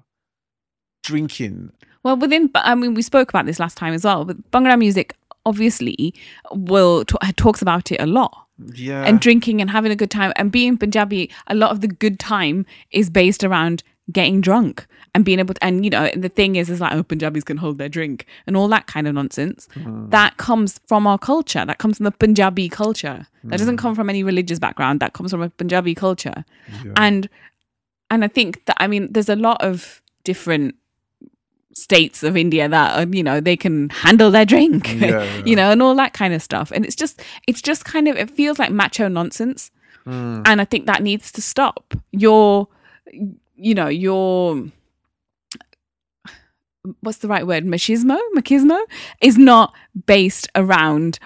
[1.03, 1.71] Drinking
[2.05, 5.15] Well, within, I mean, we spoke about this last time as well, but Bhangra music
[5.43, 6.13] obviously
[6.51, 8.45] will t- uh, talks about it a lot.
[8.75, 9.03] yeah.
[9.05, 12.19] And drinking and having a good time and being Punjabi, a lot of the good
[12.19, 13.81] time is based around
[14.11, 14.85] getting drunk
[15.15, 17.57] and being able to and you know the thing is is like oh punjabis can
[17.57, 19.67] hold their drink and all that kind of nonsense.
[19.73, 20.11] Mm.
[20.11, 21.65] That comes from our culture.
[21.65, 23.25] That comes from the punjabi culture.
[23.45, 24.99] That doesn't come from any religious background.
[24.99, 26.45] That comes from a punjabi culture.
[26.95, 27.27] And
[28.11, 30.75] and i think that i mean there's a lot of different
[31.75, 35.41] states of india that you know they can handle their drink Yeah, yeah.
[35.45, 38.15] you know and all that kind of stuff and it's just it's just kind of
[38.15, 39.71] it feels like macho nonsense
[40.05, 40.43] Hmm.
[40.45, 41.95] and I think that needs to stop.
[42.11, 42.67] Your,
[43.55, 44.67] you know, your
[47.01, 47.63] what's the right word?
[47.65, 48.79] Machismo, machismo
[49.21, 49.73] is not
[50.05, 51.19] based around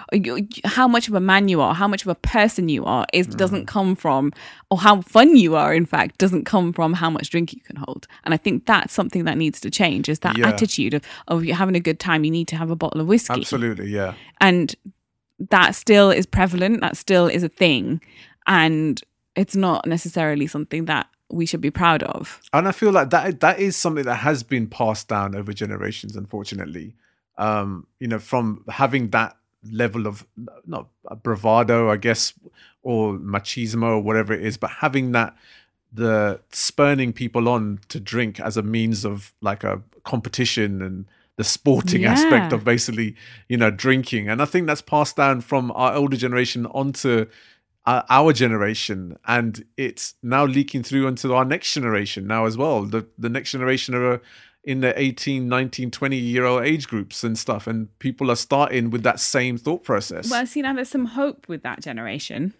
[0.64, 3.06] how much of a man you are, how much of a person you are.
[3.12, 3.32] It Hmm.
[3.36, 4.32] doesn't come from,
[4.70, 5.74] or how fun you are.
[5.74, 8.06] In fact, doesn't come from how much drink you can hold.
[8.24, 10.08] And I think that's something that needs to change.
[10.08, 10.48] Is that Yeah.
[10.48, 13.06] attitude of, of you're having a good time, you need to have a bottle of
[13.06, 14.14] whiskey Absolutely, yeah.
[14.40, 14.74] and
[15.50, 17.98] that still is prevalent that still is a thing
[18.46, 19.00] and
[19.36, 22.40] it's not necessarily something that we should be proud of.
[22.52, 26.16] And I feel like that that is something that has been passed down over generations.
[26.16, 26.94] Unfortunately,
[27.38, 29.36] um, you know, from having that
[29.70, 30.26] level of
[30.66, 30.88] not
[31.22, 32.34] bravado, I guess,
[32.82, 35.36] or machismo or whatever it is, but having that
[35.92, 41.04] the spurning people on to drink as a means of like a competition and
[41.36, 43.16] the sporting aspect of basically
[43.48, 44.28] you know drinking.
[44.28, 47.26] And i think that's passed down from our older generation onto
[47.86, 52.84] our generation and it's now leaking through into our next generation now as well.
[52.84, 54.20] The the next generation are
[54.62, 58.90] in the 18 19 20 year old age groups and stuff and people are starting
[58.90, 60.30] with that same thought process.
[60.30, 62.52] Well see now there's some hope with that generation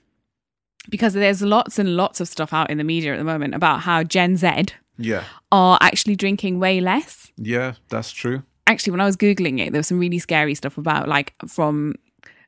[0.89, 3.81] because there's lots and lots of stuff out in the media at the moment about
[3.81, 4.67] how gen z
[4.97, 5.25] yeah.
[5.53, 7.31] are actually drinking way less.
[7.37, 8.43] Yeah that's true.
[8.67, 11.97] Actually when I was googling it, there was some really scary stuff about like from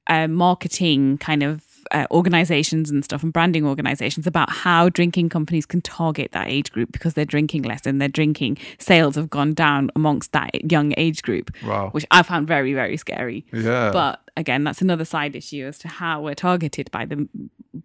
[0.07, 5.67] uh, marketing kind of uh, organizations and stuff and branding organizations about how drinking companies
[5.67, 9.53] can target that age group because they're drinking less and their drinking sales have gone
[9.55, 11.91] down amongst that young age group, Wow.
[11.93, 13.45] which I found very very scary.
[13.53, 17.29] yeah But again, that's another side issue as to how we're targeted by the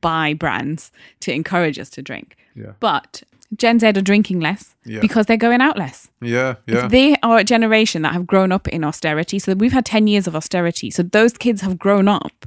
[0.01, 0.91] by brands
[1.21, 2.35] to encourage us to drink.
[2.55, 2.73] Yeah.
[2.79, 3.23] But
[3.55, 4.99] Gen Z are drinking less Yeah.
[4.99, 6.09] because they're going out less.
[6.21, 9.39] yeah yeah They are a generation that have grown up in austerity.
[9.39, 10.91] So we've had 10 years of austerity.
[10.91, 12.45] So those kids have grown up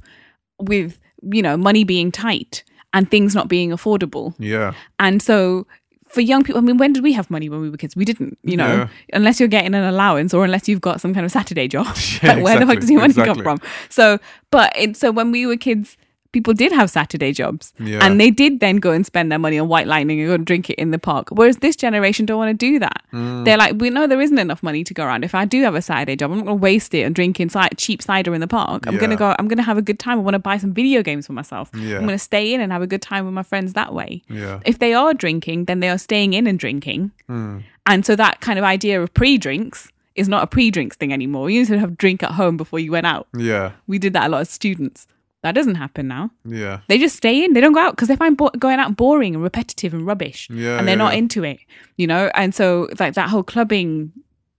[0.58, 4.34] with, you know, money being tight and things not being affordable.
[4.38, 5.66] yeah And so
[6.08, 7.94] for young people, I mean, when did we have money when we were kids?
[7.94, 8.88] We didn't, you know, Yeah.
[9.12, 11.86] unless you're getting an allowance or unless you've got some kind of Saturday job.
[12.22, 13.44] Yeah, like, where the fuck does your money exactly.
[13.44, 13.68] come from?
[13.90, 14.18] So,
[14.50, 15.96] but it, so when we were kids,
[16.32, 18.04] people did have Saturday jobs Yeah.
[18.04, 20.46] and they did then go and spend their money on white lightning and go and
[20.46, 21.28] drink it in the park.
[21.30, 23.02] Whereas this generation don't want to do that.
[23.12, 23.44] Mm.
[23.44, 25.24] They're like, we know there isn't enough money to go around.
[25.24, 27.40] If I do have a Saturday job, I'm not going to waste it and drink
[27.40, 28.86] inside cheap cider in the park.
[28.86, 30.18] I'm going to go, I'm going to have a good time.
[30.18, 31.70] I want to buy some video games for myself.
[31.74, 31.96] Yeah.
[31.96, 34.22] I'm going to stay in and have a good time with my friends that way.
[34.28, 37.10] yeah If they are drinking, then they are staying in and drinking.
[37.26, 37.58] Hmm.
[37.86, 41.12] And so that kind of idea of pre drinks is not a pre drinks thing
[41.12, 41.50] anymore.
[41.50, 43.26] You used to have drink at home before you went out.
[43.36, 45.06] yeah We did that a lot as students.
[45.42, 46.30] That doesn't happen now.
[46.44, 47.54] yeah They just stay in.
[47.54, 50.48] They don't go out because they find bo- going out boring and repetitive and rubbish.
[50.50, 51.18] Yeah, and they're yeah, not yeah.
[51.18, 51.60] into it,
[51.96, 52.30] you know.
[52.34, 54.12] And so, like that whole clubbing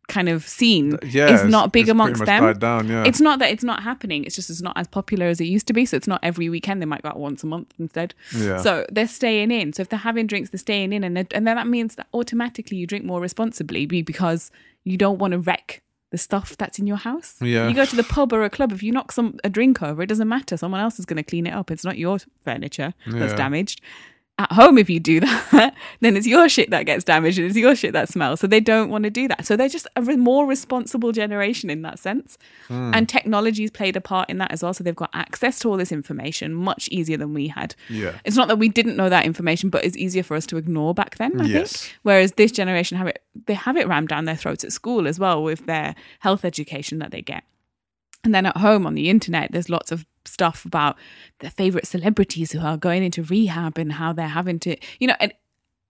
[0.08, 2.54] kind of scene yeah is not big amongst them.
[2.60, 4.26] down yeah It's not that it's not happening.
[4.26, 5.86] It's just it's not as popular as it used to be.
[5.86, 6.82] So it's not every weekend.
[6.82, 8.14] They might go out once a month instead.
[8.36, 8.58] Yeah.
[8.58, 9.72] So they're staying in.
[9.74, 12.08] So if they're having drinks, they're staying in, and they're- and then that means that
[12.14, 14.52] automatically you drink more responsibly be- because
[14.84, 15.82] you don't want to wreck
[16.12, 17.36] the stuff that's in your house.
[17.42, 17.68] Yeah.
[17.68, 18.72] You go to the pub or a club.
[18.72, 20.56] If you knock some a drink over, it doesn't matter.
[20.58, 21.72] Someone else is going to clean it up.
[21.72, 23.38] It's not your furniture that's Yeah.
[23.38, 23.82] damaged.
[24.40, 27.56] At home, if you do that, then it's your shit that gets damaged and it's
[27.56, 28.40] your shit that smells.
[28.40, 29.46] So they don't want to do that.
[29.46, 32.40] So they're just a re- more responsible generation in that sense.
[32.68, 32.92] Hmm.
[32.92, 34.74] And technology's played a part in that as well.
[34.74, 37.76] So they've got access to all this information much easier than we had.
[37.88, 38.18] Yeah.
[38.26, 40.96] It's not that we didn't know that information, but it's easier for us to ignore
[40.96, 41.78] back then, I Yes.
[41.84, 41.96] think.
[42.02, 45.20] Whereas this generation have it they have it rammed down their throats at school as
[45.20, 47.44] well with their health education that they get.
[48.24, 50.98] And then at home on the internet, there's lots of stuff about
[51.40, 55.16] their favorite celebrities who are going into rehab and how they're having to, you know,
[55.20, 55.34] and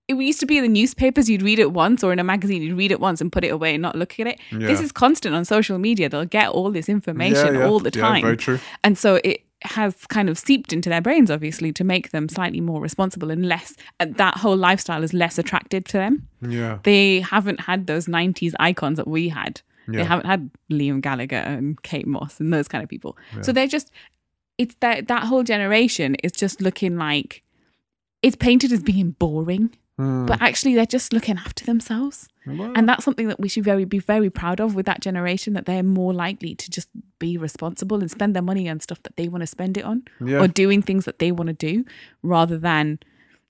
[0.07, 2.61] it used to be in the newspapers, you'd read it once, or in a magazine,
[2.61, 4.39] you'd read it once and put it away and not look at it.
[4.51, 6.09] This is constant on social media.
[6.09, 7.67] They'll get all this information Yeah, yeah.
[7.67, 8.21] all the Yeah, time.
[8.23, 8.59] very true.
[8.83, 12.59] And so it has kind of seeped into their brains, obviously, to make them slightly
[12.59, 16.79] more responsible and less, and that whole lifestyle is less attractive to them Yeah.
[16.83, 19.61] they haven't had those 90s icons that we had.
[19.87, 23.17] They haven't had Liam Gallagher and Kate Moss and those kind of people.
[23.41, 23.91] So they're just
[24.57, 27.41] it's that that whole generation is just looking like
[28.21, 30.25] it's painted as being boring, Hmm.
[30.25, 32.27] but actually they're just looking after themselves.
[32.47, 35.53] Well, And that's something that we should very be very proud of with that generation
[35.53, 36.89] that they're more likely to just
[37.19, 40.03] be responsible and spend their money on stuff that they want to spend it on
[40.25, 40.39] Yeah.
[40.41, 41.85] or doing things that they want to do
[42.23, 42.99] rather than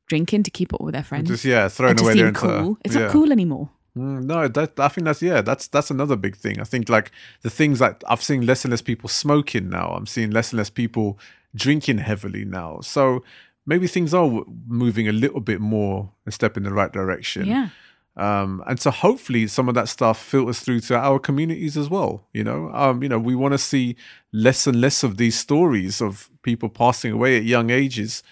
[0.08, 1.30] drinking to keep up with their friends.
[1.30, 2.50] Just yeah, throwing away their cool.
[2.50, 2.74] entire.
[2.84, 3.02] It's yeah.
[3.04, 3.70] not cool anymore.
[3.98, 6.60] Mm, no, that I think that's yeah, that's that's another big thing.
[6.60, 7.12] I think like
[7.42, 9.90] the things like I've seen less and less people smoking now.
[9.90, 11.20] I'm seeing less and less people
[11.54, 12.80] drinking heavily now.
[12.82, 13.24] So
[13.66, 17.46] maybe things are moving a little bit more a step in the right direction.
[17.46, 17.70] Yeah.
[18.18, 22.28] Um, and so hopefully some of that stuff filters through to our communities as well.
[22.34, 23.96] You know, um, you know, we want to see
[24.34, 28.24] less and less of these stories of people passing away at young ages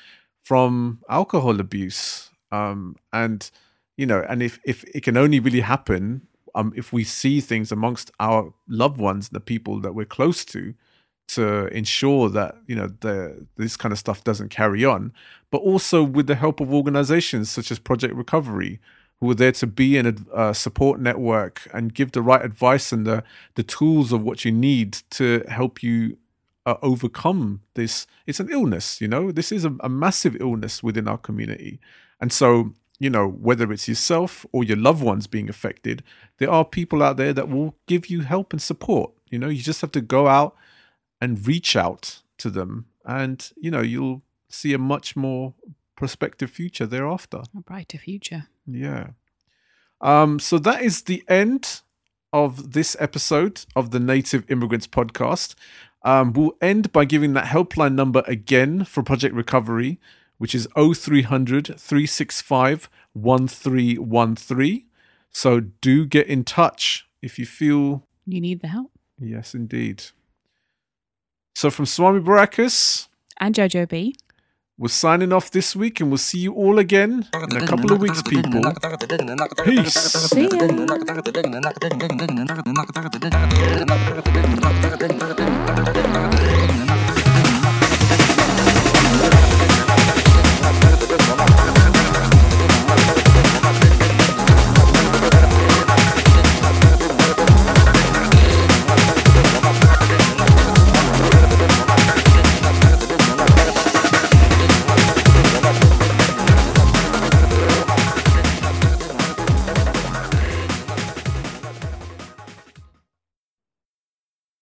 [0.44, 2.30] from alcohol abuse.
[2.52, 3.50] Um, and
[4.00, 6.22] you know, and if if it can only really happen
[6.56, 10.74] um, if we see things amongst our loved ones, the people that we're close to,
[11.28, 15.12] to ensure that you know the this kind of stuff doesn't carry on,
[15.52, 18.80] but also with the help of organizations such as Project Recovery,
[19.20, 23.06] who are there to be in a support network and give the right advice and
[23.06, 23.22] the
[23.56, 26.18] the tools of what you need to help you
[26.66, 28.08] uh, overcome this.
[28.26, 29.30] It's an illness, you know.
[29.30, 31.80] This is a, a massive illness within our community,
[32.22, 36.04] and so you know whether it's yourself or your loved ones being affected,
[36.38, 39.12] there are people out there that will give you help and support.
[39.30, 40.56] You know, you just have to go out
[41.22, 45.54] and reach out to them, and you know you'll see a much more
[45.96, 47.42] prospective future thereafter.
[47.58, 48.48] A brighter future.
[48.66, 49.10] Yeah.
[50.02, 51.82] Um, so that is the end
[52.32, 55.56] of this episode of the Native Immigrants Podcast.
[56.04, 60.00] Um, we'll end by giving that helpline number again for Project Recovery,
[60.40, 64.86] which is 0300 365 1313.
[65.30, 68.92] So do get in touch if you feel, You need the help.
[69.20, 70.04] yes, indeed.
[71.56, 73.08] So from Swami Baracus,
[73.40, 74.16] And Jyojo B.
[74.78, 78.00] we're signing off this week and we'll see you all again in a couple of
[78.02, 78.62] weeks, people.
[79.66, 80.34] Peace.